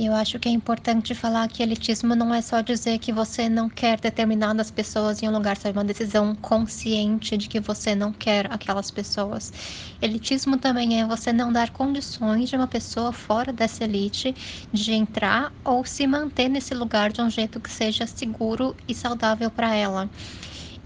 [0.00, 3.68] Eu acho que é importante falar que elitismo não é só dizer que você não
[3.68, 5.76] quer determinadas pessoas em um lugar, sabe?
[5.76, 9.52] Uma decisão consciente de que você não quer aquelas pessoas.
[10.00, 14.36] Elitismo também é você não dar condições de uma pessoa fora dessa elite
[14.72, 19.50] de entrar ou se manter nesse lugar de um jeito que seja seguro e saudável
[19.50, 20.08] para ela.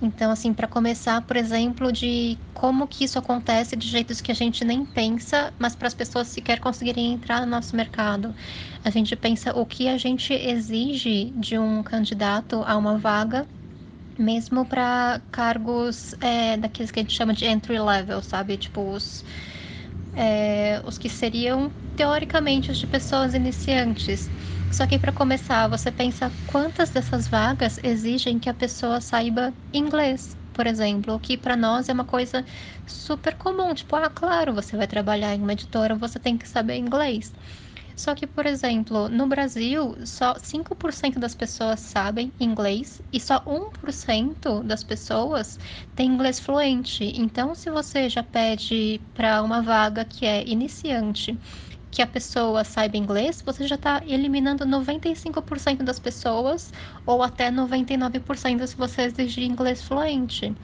[0.05, 4.35] Então, assim, para começar, por exemplo, de como que isso acontece de jeitos que a
[4.35, 8.35] gente nem pensa, mas para as pessoas sequer conseguirem entrar no nosso mercado.
[8.85, 13.47] A gente pensa o que a gente exige de um candidato a uma vaga,
[14.19, 18.59] mesmo para cargos é, daqueles que a gente chama de entry level, sabe?
[18.59, 19.25] Tipo, os,
[20.13, 24.31] é, os que seriam, teoricamente, os de pessoas iniciantes.
[24.73, 30.37] Só que para começar, você pensa quantas dessas vagas exigem que a pessoa saiba inglês,
[30.53, 32.45] por exemplo, o que para nós é uma coisa
[32.87, 36.77] super comum, tipo, ah, claro, você vai trabalhar em uma editora, você tem que saber
[36.77, 37.33] inglês.
[37.97, 44.63] Só que, por exemplo, no Brasil, só 5% das pessoas sabem inglês e só 1%
[44.65, 45.59] das pessoas
[45.95, 47.05] tem inglês fluente.
[47.15, 51.39] Então, se você já pede para uma vaga que é iniciante
[51.93, 56.73] que a pessoa saiba inglês, você já está eliminando 95% das pessoas,
[57.07, 60.57] ou até 99% se você exigir inglês fluente.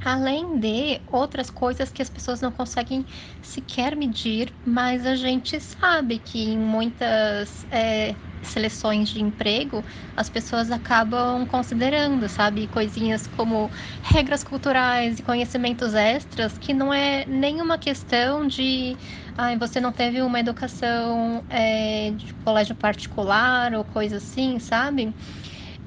[0.00, 3.06] Além de outras coisas que as pessoas não conseguem
[3.42, 8.16] sequer medir, mas a gente sabe que em muitas é,
[8.48, 9.84] seleções de emprego,
[10.16, 13.70] as pessoas acabam considerando, sabe, coisinhas como
[14.02, 18.96] regras culturais e conhecimentos extras, que não é nenhuma questão de
[19.36, 25.14] ah, você não teve uma educação é, de colégio particular ou coisa assim, sabe?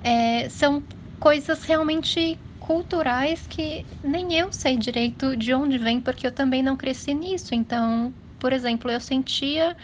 [0.01, 0.83] É, são
[1.19, 6.75] coisas realmente culturais que nem eu sei direito de onde vem, porque eu também não
[6.77, 7.55] cresci nisso.
[7.55, 9.75] Então, por exemplo, eu sentia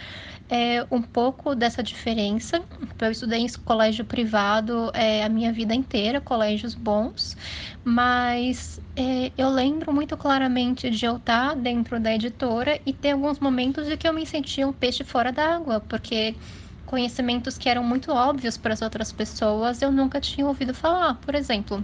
[0.54, 2.64] é, um pouco dessa diferença.
[3.02, 7.36] Eu estudei em colégio privado é, a minha vida inteira, colégios bons,
[7.84, 13.40] mas é, eu lembro muito claramente de eu estar dentro da editora e ter alguns
[13.40, 16.38] momentos de que eu me sentia um peixe fora d'água, porque
[16.86, 21.16] conhecimentos que eram muito óbvios para as outras pessoas eu nunca tinha ouvido falar.
[21.16, 21.84] Por exemplo,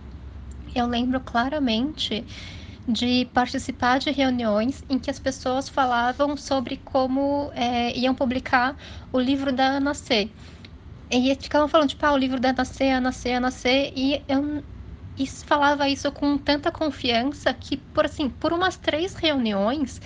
[0.75, 2.27] eu lembro claramente
[2.89, 8.75] de participar de reuniões em que as pessoas falavam sobre como é, iam publicar
[9.11, 10.33] o livro da Ana C.
[11.11, 14.23] E ficavam falando, tipo, ah, o livro da Ana C, Ana C, Ana C, e
[14.27, 14.63] eu
[15.17, 19.99] e falava isso com tanta confiança que, por assim, por umas três reuniões,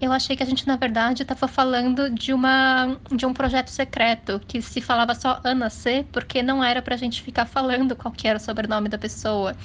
[0.00, 4.40] eu achei que a gente, na verdade, estava falando de, uma, de um projeto secreto,
[4.46, 8.14] que se falava só Ana C, porque não era para a gente ficar falando qual
[8.22, 9.56] era o sobrenome da pessoa.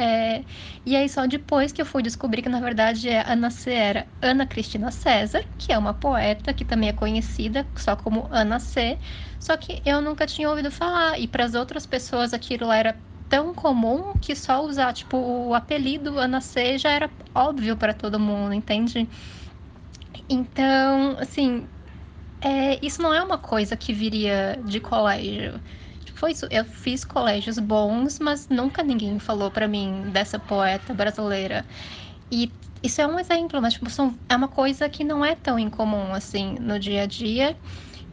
[0.00, 0.44] É,
[0.86, 4.46] e aí só depois que eu fui descobrir que na verdade é Ana era Ana
[4.46, 9.00] Cristina César, que é uma poeta que também é conhecida só como Ana C,
[9.40, 13.52] só que eu nunca tinha ouvido falar e para as outras pessoas aquilo era tão
[13.52, 18.54] comum que só usar tipo o apelido Ana C já era óbvio para todo mundo,
[18.54, 19.08] entende?
[20.28, 21.68] Então, assim,
[22.40, 25.62] é, isso não é uma coisa que viria de colégio
[26.18, 26.46] foi isso.
[26.50, 31.66] Eu fiz colégios bons, mas nunca ninguém falou para mim dessa poeta brasileira.
[32.30, 32.52] E
[32.82, 36.12] isso é um exemplo, mas tipo, são, é uma coisa que não é tão incomum
[36.14, 37.56] assim no dia a dia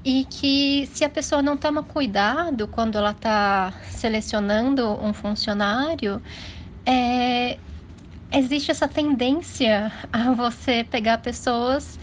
[0.04, 6.22] e que se a pessoa não toma cuidado quando ela está selecionando um funcionário,
[6.86, 7.60] é,
[8.32, 12.00] existe essa tendência a você pegar pessoas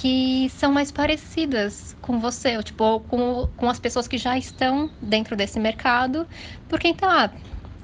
[0.00, 4.36] que são mais parecidas com você, ou, tipo, ou com, com as pessoas que já
[4.38, 6.28] estão dentro desse mercado,
[6.68, 7.30] porque então, ah,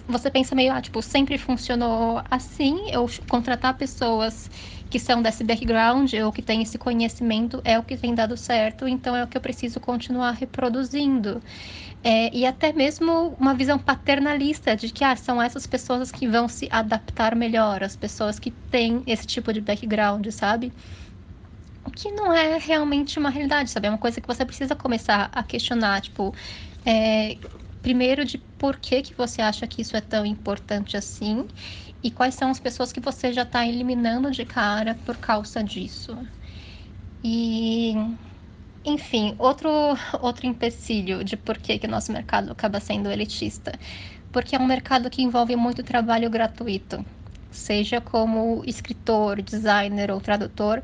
[0.06, 4.50] você pensa meio, ah, tipo, sempre funcionou assim, eu contratar pessoas
[4.90, 8.86] que são desse background ou que têm esse conhecimento é o que tem dado certo,
[8.86, 11.42] então é o que eu preciso continuar reproduzindo.
[12.04, 16.48] É, e até mesmo uma visão paternalista de que ah, são essas pessoas que vão
[16.48, 20.74] se adaptar melhor, as pessoas que têm esse tipo de background, sabe?
[21.84, 23.86] O que não é realmente uma realidade, sabe?
[23.88, 26.34] É uma coisa que você precisa começar a questionar, tipo,
[26.84, 27.38] é,
[27.82, 31.46] primeiro de por que, que você acha que isso é tão importante assim
[32.02, 36.16] e quais são as pessoas que você já está eliminando de cara por causa disso.
[37.24, 37.94] E,
[38.84, 39.68] enfim, outro,
[40.20, 43.72] outro empecilho de por que, que o nosso mercado acaba sendo elitista.
[44.32, 47.04] Porque é um mercado que envolve muito trabalho gratuito,
[47.50, 50.82] seja como escritor, designer ou tradutor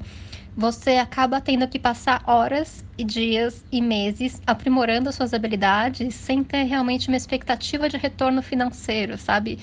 [0.59, 6.65] você acaba tendo que passar horas e dias e meses aprimorando suas habilidades sem ter
[6.65, 9.61] realmente uma expectativa de retorno financeiro, sabe?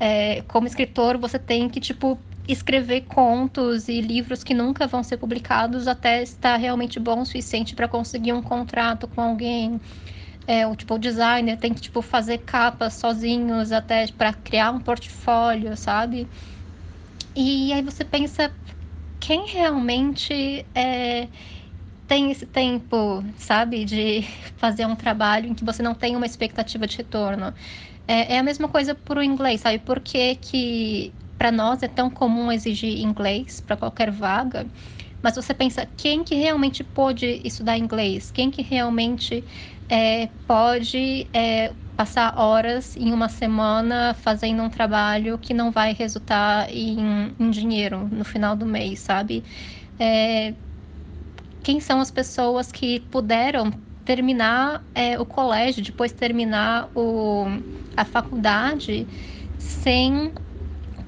[0.00, 5.18] É, como escritor, você tem que, tipo, escrever contos e livros que nunca vão ser
[5.18, 9.80] publicados até estar realmente bom o suficiente para conseguir um contrato com alguém.
[10.46, 14.80] É, o tipo o designer tem que tipo fazer capas sozinhos até para criar um
[14.80, 16.30] portfólio, sabe?
[17.34, 18.52] E aí você pensa
[19.20, 21.28] quem realmente é,
[22.06, 24.22] tem esse tempo, sabe, de
[24.56, 27.54] fazer um trabalho em que você não tem uma expectativa de retorno.
[28.06, 29.78] É, é a mesma coisa para o inglês, sabe?
[29.80, 34.70] Por que, que para nós é tão comum exigir inglês para qualquer vaga?
[35.22, 38.30] Mas você pensa, quem que realmente pôde estudar inglês?
[38.30, 39.46] Quem que realmente
[39.88, 46.70] é, pode é, passar horas em uma semana fazendo um trabalho que não vai resultar
[46.70, 49.44] em, em dinheiro no final do mês, sabe?
[49.98, 50.54] É,
[51.62, 53.72] quem são as pessoas que puderam
[54.04, 57.46] terminar é, o colégio, depois terminar o,
[57.96, 59.08] a faculdade
[59.58, 60.32] sem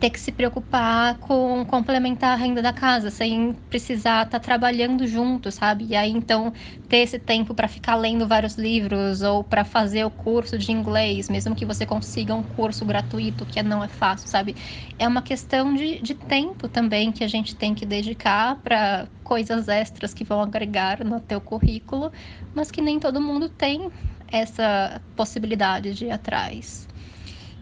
[0.00, 5.06] ter que se preocupar com complementar a renda da casa, sem precisar estar tá trabalhando
[5.06, 5.84] junto, sabe?
[5.84, 6.52] E aí então
[6.88, 11.28] ter esse tempo para ficar lendo vários livros ou para fazer o curso de inglês,
[11.28, 14.56] mesmo que você consiga um curso gratuito, que não é fácil, sabe?
[14.98, 19.68] É uma questão de, de tempo também que a gente tem que dedicar para coisas
[19.68, 22.10] extras que vão agregar no teu currículo,
[22.54, 23.90] mas que nem todo mundo tem
[24.26, 26.88] essa possibilidade de ir atrás.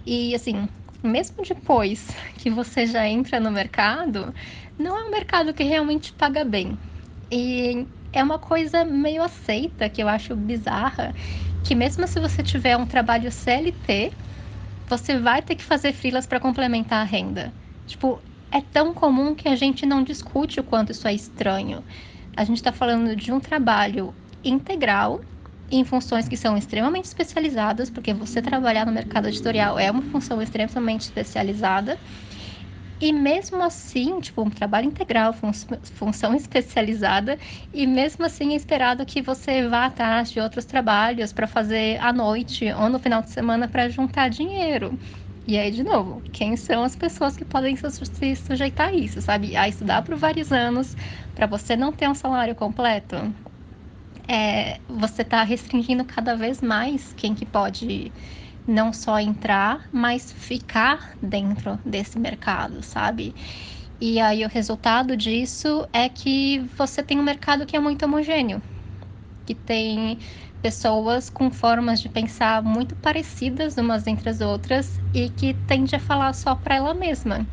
[0.07, 0.68] E assim,
[1.03, 4.34] mesmo depois que você já entra no mercado,
[4.78, 6.78] não é um mercado que realmente paga bem.
[7.30, 11.14] E é uma coisa meio aceita que eu acho bizarra,
[11.62, 14.18] que mesmo se você tiver um trabalho CLT,
[14.88, 17.55] você vai ter que fazer filas para complementar a renda.
[17.86, 21.84] Tipo, é tão comum que a gente não discute o quanto isso é estranho.
[22.36, 25.20] A gente está falando de um trabalho integral
[25.71, 30.41] em funções que são extremamente especializadas, porque você trabalhar no mercado editorial é uma função
[30.43, 32.01] extremamente especializada.
[33.01, 35.53] E mesmo assim, tipo, um trabalho integral, fun
[35.85, 37.39] função especializada,
[37.73, 42.12] e mesmo assim é esperado que você vá atrás de outros trabalhos para fazer à
[42.12, 44.99] noite ou no final de semana para juntar dinheiro.
[45.47, 49.57] E aí, de novo, quem são as pessoas que podem se sujeitar a isso, sabe?
[49.57, 50.95] A estudar por vários anos
[51.35, 53.16] para você não ter um salário completo?
[54.29, 58.14] É, você está restringindo cada vez mais quem que pode
[58.66, 63.35] não só entrar, mas ficar dentro desse mercado, sabe?
[64.01, 68.62] E aí o resultado disso é que você tem um mercado que é muito homogêneo,
[69.47, 70.20] que tem
[70.62, 76.01] pessoas com formas de pensar muito parecidas umas entre as outras e que tende a
[76.01, 77.49] falar só para ela mesma.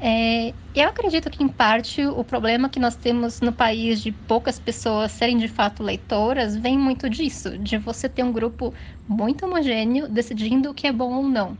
[0.00, 4.58] É, eu acredito que, em parte, o problema que nós temos no país de poucas
[4.58, 8.72] pessoas serem de fato leitoras vem muito disso, de você ter um grupo
[9.06, 11.58] muito homogêneo decidindo o que é bom ou não.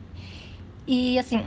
[0.86, 1.38] E, assim,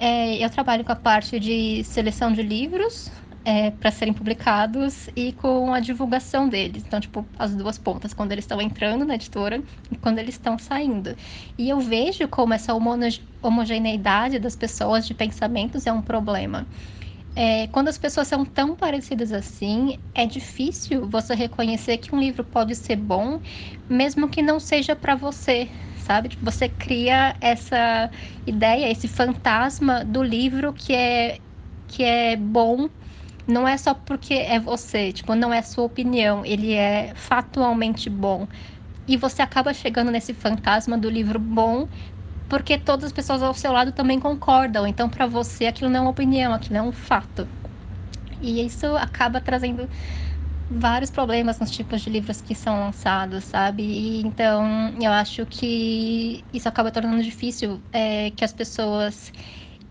[0.00, 3.10] é, eu trabalho com a parte de seleção de livros,
[3.44, 6.84] é, para serem publicados e com a divulgação deles.
[6.86, 10.58] Então, tipo, as duas pontas, quando eles estão entrando na editora e quando eles estão
[10.58, 11.16] saindo.
[11.56, 12.74] E eu vejo como essa
[13.42, 16.66] homogeneidade das pessoas de pensamentos é um problema.
[17.34, 22.42] É, quando as pessoas são tão parecidas assim, é difícil você reconhecer que um livro
[22.44, 23.40] pode ser bom,
[23.88, 26.28] mesmo que não seja para você, sabe?
[26.30, 28.10] Tipo, você cria essa
[28.46, 31.40] ideia, esse fantasma do livro que é
[31.86, 32.88] que é bom
[33.46, 38.46] não é só porque é você, tipo, não é sua opinião, ele é factualmente bom.
[39.06, 41.88] E você acaba chegando nesse fantasma do livro bom
[42.48, 44.86] porque todas as pessoas ao seu lado também concordam.
[44.86, 47.48] Então, para você, aquilo não é uma opinião, aquilo é um fato.
[48.40, 49.88] E isso acaba trazendo
[50.68, 53.82] vários problemas nos tipos de livros que são lançados, sabe?
[53.84, 54.64] E, então,
[55.00, 59.32] eu acho que isso acaba tornando difícil é, que as pessoas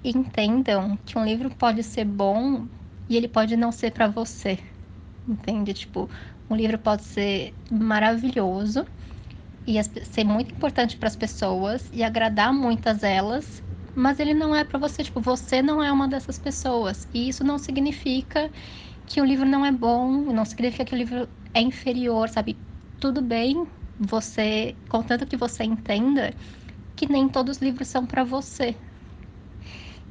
[0.03, 2.67] entendam que um livro pode ser bom
[3.09, 4.59] e ele pode não ser para você.
[5.27, 5.73] Entende?
[5.73, 6.09] Tipo,
[6.49, 8.85] um livro pode ser maravilhoso
[9.65, 13.63] e ser muito importante para as pessoas e agradar muitas elas,
[13.93, 17.07] mas ele não é para você, tipo, você não é uma dessas pessoas.
[17.13, 18.51] E isso não significa
[19.05, 22.63] que o livro não é bom, não significa que o livro é inferior, sabe?
[22.99, 23.67] Tudo bem,
[23.99, 26.35] você, contanto que você entenda
[26.95, 28.77] que nem todos os livros são para você,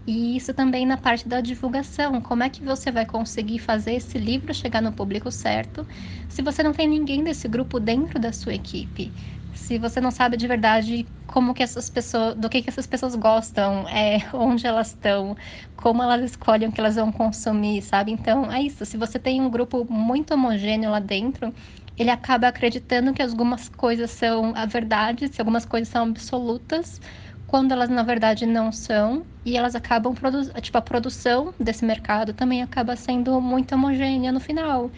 [0.08, 2.20] e isso também na parte da divulgação.
[2.20, 5.86] Como é que você vai conseguir fazer esse livro chegar no público certo
[6.28, 9.14] se você não tem ninguém desse grupo dentro da sua equipe?
[9.52, 13.14] Se você não sabe de verdade como que essas pessoas, do que, que essas pessoas
[13.16, 15.36] gostam, é, onde elas estão,
[15.76, 18.12] como elas escolhem o que elas vão consumir, sabe?
[18.12, 18.84] Então é isso.
[18.86, 21.52] Se você tem um grupo muito homogêneo lá dentro,
[21.96, 27.00] ele acaba acreditando que algumas coisas são a verdade, se algumas coisas são absolutas,
[27.48, 32.34] quando elas na verdade não são, e elas acabam produzindo, tipo, a produção desse mercado
[32.34, 34.90] também acaba sendo muito homogênea no final.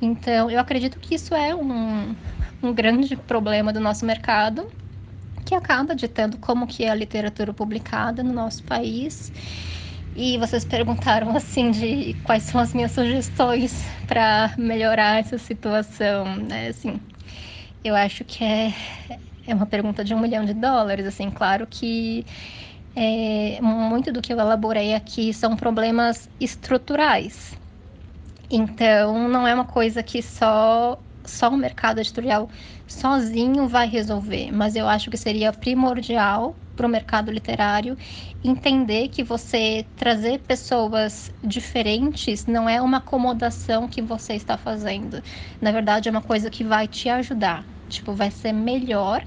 [0.00, 2.16] Então, eu acredito que isso é um,
[2.62, 4.66] um grande problema do nosso mercado,
[5.44, 9.30] que acaba ditando como que é a literatura publicada no nosso país.
[10.16, 16.68] E vocês perguntaram assim de quais são as minhas sugestões para melhorar essa situação, né?
[16.68, 16.98] Assim,
[17.84, 18.72] eu acho que é,
[19.46, 22.24] é uma pergunta de um milhão de dólares, assim, claro que
[22.96, 27.54] é, muito do que eu elaborei aqui são problemas estruturais.
[28.50, 32.50] Então, não é uma coisa que só só o mercado editorial
[32.86, 37.96] sozinho vai resolver, mas eu acho que seria primordial para o mercado literário
[38.42, 45.22] entender que você trazer pessoas diferentes não é uma acomodação que você está fazendo.
[45.60, 47.73] Na verdade, é uma coisa que vai te ajudar.
[47.88, 49.24] Tipo, vai ser melhor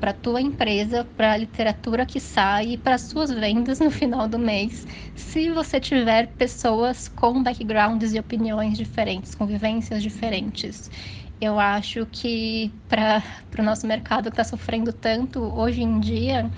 [0.00, 4.38] para tua empresa, para a literatura que sai e para suas vendas no final do
[4.38, 10.90] mês, se você tiver pessoas com backgrounds e opiniões diferentes, com vivências diferentes.
[11.38, 13.22] Eu acho que para
[13.58, 16.50] o nosso mercado que está sofrendo tanto hoje em dia,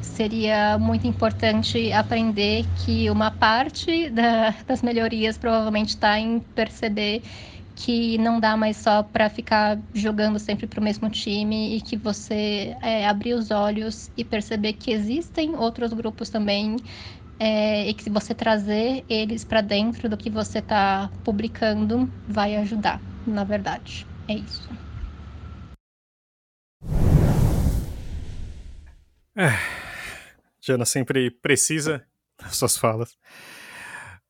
[0.00, 7.22] seria muito importante aprender que uma parte da, das melhorias provavelmente está em perceber
[7.74, 11.96] que não dá mais só para ficar jogando sempre para o mesmo time e que
[11.96, 16.76] você é, abrir os olhos e perceber que existem outros grupos também
[17.38, 22.56] é, e que se você trazer eles para dentro do que você está publicando vai
[22.56, 24.06] ajudar, na verdade.
[24.28, 24.68] É isso.
[29.34, 29.48] É,
[30.60, 32.06] Jana sempre precisa
[32.40, 33.12] das suas falas.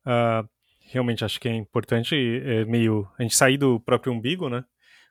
[0.05, 0.47] Uh,
[0.93, 4.63] realmente acho que é importante é meio a gente sair do próprio umbigo, né?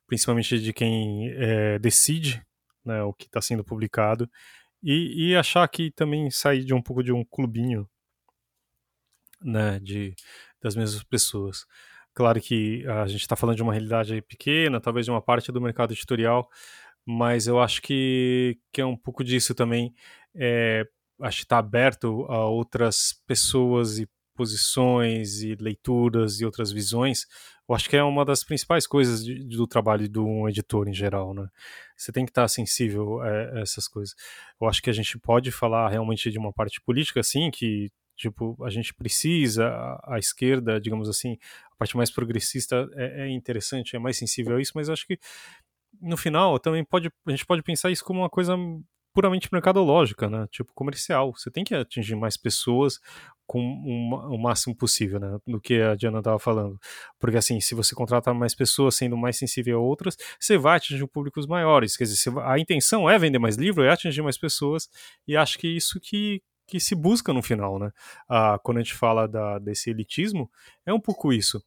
[0.07, 2.43] Principalmente de quem é, decide
[2.85, 4.31] né, o que está sendo publicado
[4.83, 7.89] e, e, achar que também sair de um pouco de um clubinho,
[9.43, 9.79] né?
[9.81, 10.15] De
[10.63, 11.67] das mesmas pessoas.
[12.15, 15.61] Claro que a gente está falando de uma realidade pequena, talvez de uma parte do
[15.61, 16.49] mercado editorial,
[17.05, 19.93] mas eu acho que, que é um pouco disso também.
[20.35, 20.87] É,
[21.21, 27.27] acho que está aberto a outras pessoas e posições e leituras e outras visões.
[27.69, 30.95] Eu acho que é uma das principais coisas de, do trabalho de um editor em
[30.95, 31.49] geral, né?
[31.97, 34.15] Você tem que estar sensível a, essas coisas.
[34.61, 38.57] Eu acho que a gente pode falar realmente de uma parte política, sim, que tipo
[38.65, 41.39] a gente precisa a, a esquerda digamos assim
[41.73, 45.19] a parte mais progressista é, é, interessante é mais sensível a isso mas acho que
[46.01, 48.55] no final também pode a gente pode pensar isso como uma coisa
[49.15, 53.01] puramente mercadológica né tipo comercial você tem que atingir mais pessoas
[53.47, 56.78] com o máximo possível né do que a Diana estava falando
[57.19, 61.06] porque assim se você contratar mais pessoas sendo mais sensível a outras você vai atingir
[61.06, 64.89] públicos maiores quer dizer a intenção é vender mais livro é atingir mais pessoas
[65.27, 67.93] e acho que isso que que se busca no final, né?
[68.27, 70.51] Ah, quando a gente fala da, desse elitismo,
[70.86, 71.62] é um pouco isso.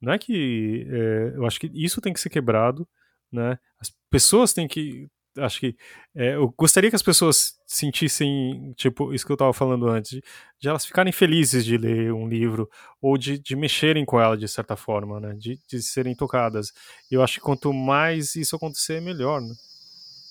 [0.00, 2.88] Não é que é, eu acho que isso tem que ser quebrado,
[3.30, 3.58] né?
[3.78, 5.76] As pessoas têm que acho que
[6.14, 10.22] é, eu gostaria que as pessoas sentissem tipo isso que eu estava falando antes de,
[10.58, 12.68] de, elas ficarem felizes de ler um livro
[13.00, 16.72] ou de, de mexerem com ela de certa forma né de, de serem tocadas
[17.10, 19.54] eu acho que quanto mais isso acontecer melhor né?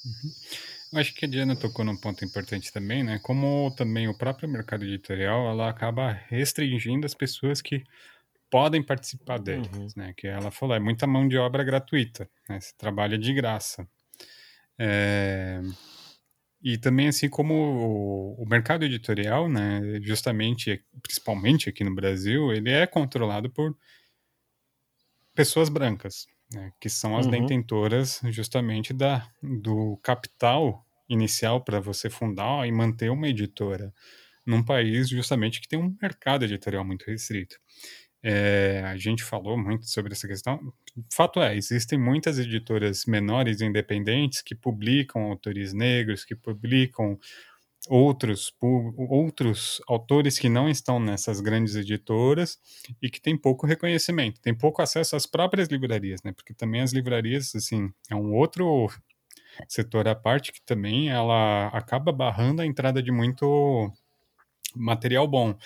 [0.06, 0.32] Uhum.
[0.94, 3.20] Eu acho que a Diana tocou num ponto importante também, né?
[3.22, 7.84] Como também o próprio mercado editorial, ela acaba restringindo as pessoas que
[8.50, 9.88] podem participar deles, uhum.
[9.98, 10.14] né?
[10.16, 12.60] Que ela falou, é muita mão de obra gratuita, né?
[12.60, 13.88] Você trabalha de graça.
[14.80, 15.62] É...
[16.62, 19.82] E também, assim como o, o mercado editorial, né?
[20.02, 23.78] Justamente, principalmente aqui no Brasil, ele é controlado por
[25.38, 27.32] pessoas brancas, né, que são as uhum.
[27.32, 33.94] detentoras justamente da, do capital inicial para você fundar e manter uma editora
[34.44, 37.56] num país justamente que tem um mercado editorial muito restrito.
[38.30, 40.60] É, a gente falou muito sobre essa questão.
[41.14, 47.18] Fato é, existem muitas editoras menores independentes que publicam autores negros, que publicam
[47.88, 48.54] outros,
[49.10, 52.60] outros autores que não estão nessas grandes editoras
[53.02, 56.34] e que têm pouco reconhecimento, têm pouco acesso às próprias livrarias, né?
[56.34, 58.90] Porque também as livrarias, assim, é um outro
[59.70, 63.90] setor à parte que também ela acaba barrando a entrada de muito
[64.76, 65.58] material bom.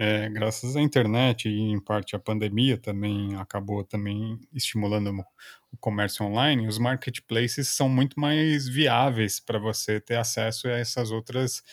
[0.00, 5.10] É, graças à internet e em parte a pandemia também acabou também estimulando
[5.72, 11.10] o comércio online, os marketplaces são muito mais viáveis para você ter acesso a essas
[11.10, 11.64] outras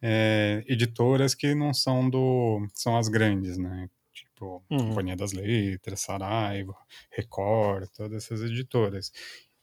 [0.00, 3.90] é, editoras que não são do são as grandes, né?
[4.12, 4.88] Tipo uhum.
[4.88, 6.74] Companhia das Letras, Saraiva,
[7.10, 9.12] Record, todas essas editoras.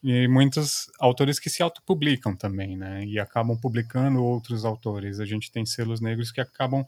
[0.04, 3.06] e muitos autores que se autopublicam também, né?
[3.06, 5.20] E acabam publicando outros autores.
[5.20, 6.86] A gente tem selos negros que acabam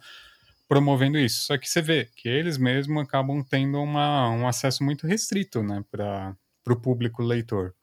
[0.68, 1.46] promovendo isso.
[1.46, 5.84] Só que você vê que eles mesmos acabam tendo uma, um acesso muito restrito, né,
[5.92, 6.36] para
[6.68, 7.74] o público leitor.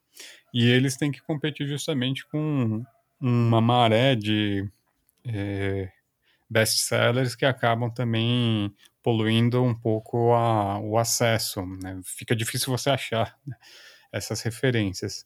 [0.53, 2.83] E eles têm que competir justamente com
[3.19, 4.69] uma maré de
[5.25, 5.89] é,
[6.49, 11.65] best-sellers que acabam também poluindo um pouco a, o acesso.
[11.65, 11.99] Né?
[12.03, 13.35] Fica difícil você achar
[14.11, 15.25] essas referências.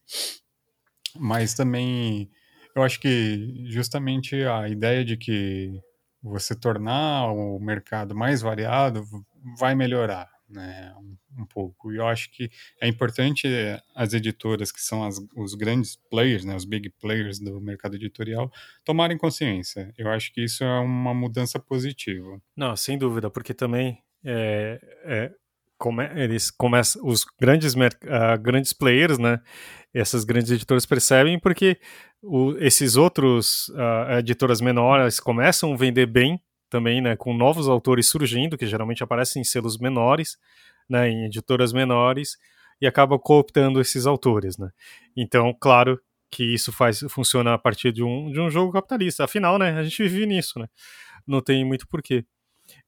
[1.15, 2.29] Mas também
[2.75, 5.81] eu acho que justamente a ideia de que
[6.21, 9.03] você tornar o mercado mais variado
[9.57, 11.91] vai melhorar né, um, um, pouco.
[11.91, 12.49] E eu acho que
[12.81, 13.47] é importante
[13.95, 18.51] as editoras, que são as, os grandes players, né, os big players do mercado editorial,
[18.83, 19.93] tomarem consciência.
[19.97, 22.41] Eu acho que isso é uma mudança positiva.
[22.55, 25.31] Não, sem dúvida, porque também é, é,
[25.77, 29.39] come, eles começam, os grandes, uh, grandes players, né,
[29.93, 31.79] essas grandes editoras percebem porque
[32.21, 38.07] o, esses outros uh, editoras menores começam a vender bem também, né, com novos autores
[38.07, 40.37] surgindo, que geralmente aparecem em selos menores,
[40.89, 42.37] né, em editoras menores,
[42.81, 44.69] e acaba cooptando esses autores, né.
[45.15, 45.99] Então, claro
[46.29, 49.23] que isso faz funciona a partir de um, de um jogo capitalista.
[49.23, 50.67] Afinal, né, a gente vive nisso, né.
[51.25, 52.25] Não tem muito porquê.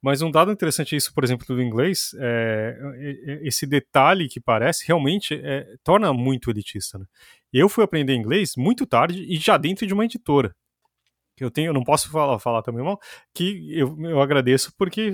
[0.01, 4.39] Mas um dado interessante isso, por exemplo, do inglês, é, é, é, esse detalhe que
[4.39, 6.97] parece realmente é, torna muito elitista.
[6.97, 7.06] Né?
[7.51, 10.53] Eu fui aprender inglês muito tarde e já dentro de uma editora
[11.43, 12.99] eu tenho, eu não posso falar, falar também mal,
[13.34, 15.11] que eu, eu agradeço porque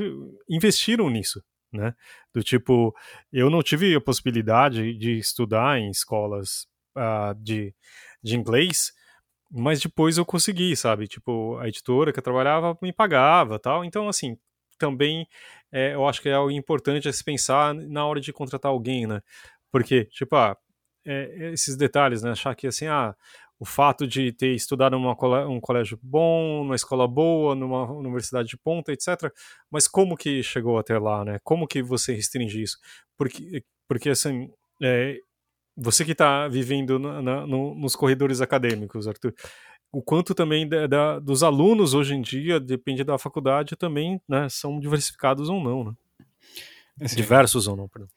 [0.50, 1.94] investiram nisso, né?
[2.34, 2.96] Do tipo,
[3.32, 6.68] eu não tive a possibilidade de estudar em escolas
[6.98, 7.74] uh, de,
[8.24, 8.92] de inglês,
[9.52, 11.08] mas depois eu consegui, sabe?
[11.08, 13.86] Tipo, a editora que eu trabalhava me pagava tal.
[13.86, 14.38] Então, assim,
[14.78, 15.28] também
[15.72, 19.06] é, eu acho que é algo importante a se pensar na hora de contratar alguém,
[19.06, 19.22] né?
[19.72, 20.56] Porque, tipo, ah,
[21.06, 22.32] é, esses detalhes, né?
[22.32, 23.16] Achar que assim, ah,
[23.60, 25.10] o fato de ter estudado num
[25.50, 29.32] um colégio bom, numa escola boa, numa universidade de ponta, etc.
[29.70, 31.40] Mas como que chegou até lá, né?
[31.44, 32.78] Como que você restringe isso?
[33.18, 34.50] Porque, porque assim,
[34.82, 35.18] é,
[35.78, 39.34] você que está vivendo na, na, no, nos corredores acadêmicos, Arthur,
[39.96, 44.50] o quanto também da, da, dos alunos hoje em dia, depende da faculdade, também né,
[44.50, 45.94] são diversificados ou não, né?
[47.00, 48.10] Assim, Diversos ou não, perdão.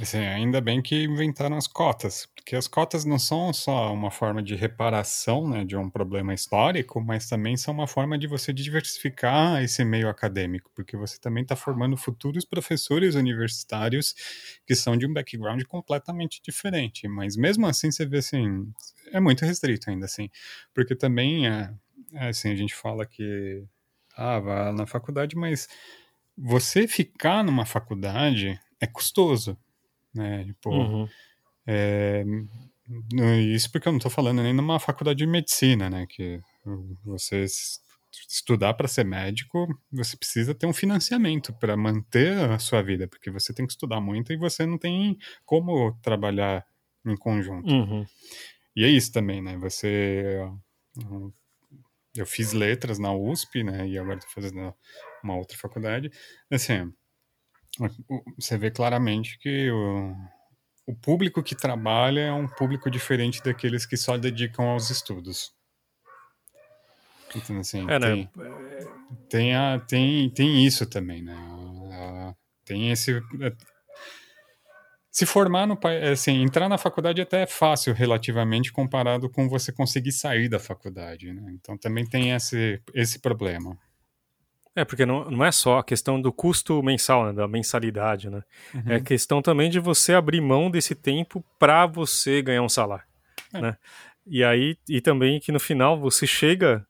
[0.00, 4.42] Assim, ainda bem que inventaram as cotas, porque as cotas não são só uma forma
[4.42, 9.62] de reparação né, de um problema histórico, mas também são uma forma de você diversificar
[9.62, 14.14] esse meio acadêmico, porque você também está formando futuros professores universitários
[14.66, 17.06] que são de um background completamente diferente.
[17.06, 18.72] Mas mesmo assim, você vê assim,
[19.12, 20.30] é muito restrito ainda assim,
[20.72, 21.74] porque também é,
[22.14, 23.64] é assim, a gente fala que
[24.16, 25.68] ah, vá na faculdade, mas
[26.38, 29.56] você ficar numa faculdade é custoso,
[30.14, 30.44] né?
[30.44, 31.08] Tipo, uhum.
[31.66, 32.24] é,
[33.54, 36.06] isso porque eu não estou falando nem numa faculdade de medicina, né?
[36.08, 36.40] Que
[37.04, 37.44] você
[38.28, 43.30] estudar para ser médico, você precisa ter um financiamento para manter a sua vida, porque
[43.30, 46.66] você tem que estudar muito e você não tem como trabalhar
[47.06, 47.70] em conjunto.
[47.70, 48.04] Uhum.
[48.74, 49.56] E é isso também, né?
[49.58, 50.40] Você
[52.16, 53.86] eu fiz letras na USP, né?
[53.88, 54.74] E agora estou fazendo
[55.22, 56.10] uma outra faculdade.
[56.50, 56.92] Assim,
[58.36, 60.14] você vê claramente que o,
[60.86, 65.52] o público que trabalha é um público diferente daqueles que só dedicam aos estudos.
[67.34, 68.08] Então, assim, é, né?
[68.08, 68.86] tem, né?
[69.28, 71.36] tem, a, tem, tem isso também, né?
[72.64, 73.20] Tem esse
[75.10, 75.78] se formar no
[76.12, 81.32] assim, entrar na faculdade até é fácil relativamente comparado com você conseguir sair da faculdade,
[81.32, 81.52] né?
[81.52, 83.76] Então também tem esse, esse problema.
[84.76, 88.42] É, porque não, não é só a questão do custo mensal, né, da mensalidade, né?
[88.72, 88.82] Uhum.
[88.86, 93.04] É questão também de você abrir mão desse tempo para você ganhar um salário,
[93.52, 93.60] é.
[93.60, 93.76] né?
[94.26, 96.86] E aí, e também que no final você chega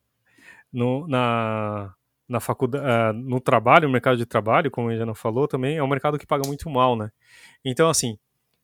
[0.71, 1.95] no, na,
[2.29, 5.77] na faculdade, uh, no trabalho, no mercado de trabalho, como ele já não falou, também
[5.77, 7.11] é um mercado que paga muito mal, né?
[7.65, 8.19] Então, assim,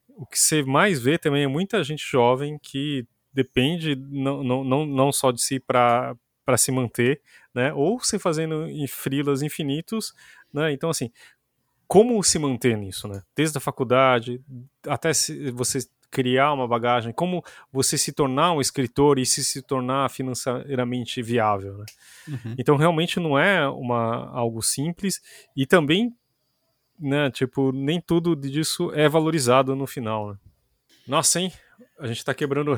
[0.09, 4.86] o que você mais vê também é muita gente jovem que depende não, não, não,
[4.86, 6.16] não só de si para
[6.56, 7.20] se manter,
[7.55, 7.73] né?
[7.73, 10.14] Ou se fazendo em frilas infinitos,
[10.52, 10.73] né?
[10.73, 11.10] Então, assim,
[11.89, 13.23] como se manter nisso, né?
[13.35, 14.40] Desde a faculdade
[14.86, 15.10] até
[15.52, 21.20] você criar uma bagagem, como você se tornar um escritor e se se tornar financeiramente
[21.23, 21.78] viável.
[21.78, 21.85] Né?
[22.28, 22.55] Uhum.
[22.59, 25.20] Então realmente não é uma algo simples
[25.56, 26.14] e também,
[26.98, 27.31] né?
[27.31, 30.32] Tipo nem tudo disso é valorizado no final.
[30.32, 30.39] Né?
[31.06, 31.52] Nossa, hein?
[31.98, 32.77] A gente está quebrando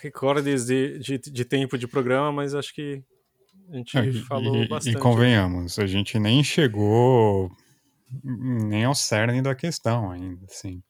[0.00, 3.02] recordes de, de, de, tempo de programa, mas acho que
[3.70, 4.96] a gente é, falou e, bastante.
[4.96, 7.50] E convenhamos, a gente nem chegou
[8.22, 10.82] nem ao cerne da questão ainda, assim.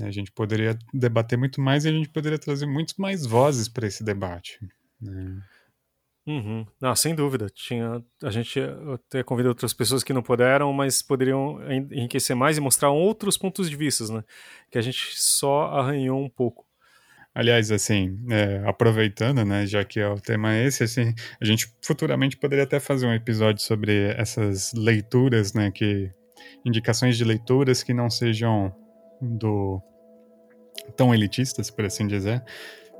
[0.00, 3.86] A gente poderia debater muito mais e a gente poderia trazer muito mais vozes para
[3.86, 4.58] esse debate.
[5.00, 5.42] Né?
[6.26, 6.64] Uhum.
[6.94, 7.48] Sem dúvida.
[7.48, 8.60] Tinha, a gente
[8.94, 13.68] até convida outras pessoas que não puderam, mas poderiam enriquecer mais e mostrar outros pontos
[13.68, 14.22] de vista, né?
[14.70, 16.64] Que a gente só arranhou um pouco.
[17.34, 22.36] Aliás, assim, é, aproveitando, né, já que é o tema esse, assim, a gente futuramente
[22.36, 26.10] poderia até fazer um episódio sobre essas leituras, né, que
[26.62, 28.70] indicações de leituras que não sejam
[29.18, 29.80] do
[30.94, 32.44] tão elitistas, por assim dizer.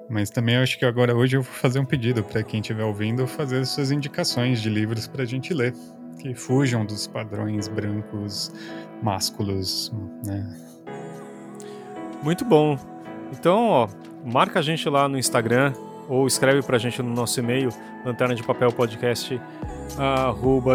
[0.08, 3.26] Mas também acho que agora hoje eu vou fazer um pedido para quem estiver ouvindo
[3.26, 5.74] fazer suas indicações de livros para a gente ler,
[6.18, 8.52] que fujam dos padrões brancos,
[9.02, 9.92] másculos,
[10.24, 10.56] né?
[12.22, 12.78] Muito bom.
[13.32, 13.88] Então, ó,
[14.24, 15.72] marca a gente lá no Instagram
[16.08, 17.70] ou escreve para a gente no nosso e-mail
[18.04, 19.40] lanterna de papel podcast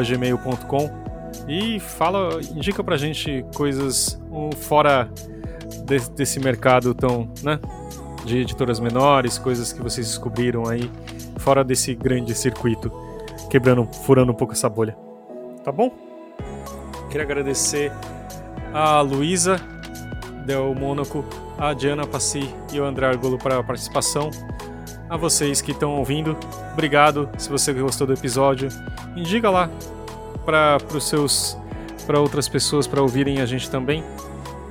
[0.06, 1.08] gmail.com
[1.48, 4.20] e fala, indica pra gente coisas
[4.62, 5.10] fora
[5.86, 7.60] de, desse mercado tão, né,
[8.28, 10.92] de editoras menores, coisas que vocês descobriram aí
[11.38, 12.92] fora desse grande circuito,
[13.50, 14.96] quebrando, furando um pouco essa bolha.
[15.64, 15.92] Tá bom?
[17.10, 17.92] Queria agradecer
[18.74, 19.60] a Luísa
[20.46, 21.24] Del Mônaco,
[21.58, 24.30] a Diana Passi e o André Argolo para a participação.
[25.10, 26.38] A vocês que estão ouvindo,
[26.74, 27.30] obrigado.
[27.38, 28.68] Se você gostou do episódio,
[29.16, 29.70] indica lá
[30.46, 31.58] para os seus
[32.06, 34.02] para outras pessoas para ouvirem a gente também,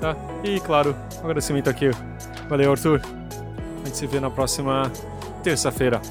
[0.01, 0.17] tá?
[0.43, 1.91] E claro, um agradecimento aqui.
[2.49, 3.03] Valeu, Arthur.
[3.97, 4.93] Gente se vê na próxima
[5.43, 6.03] terça-feira.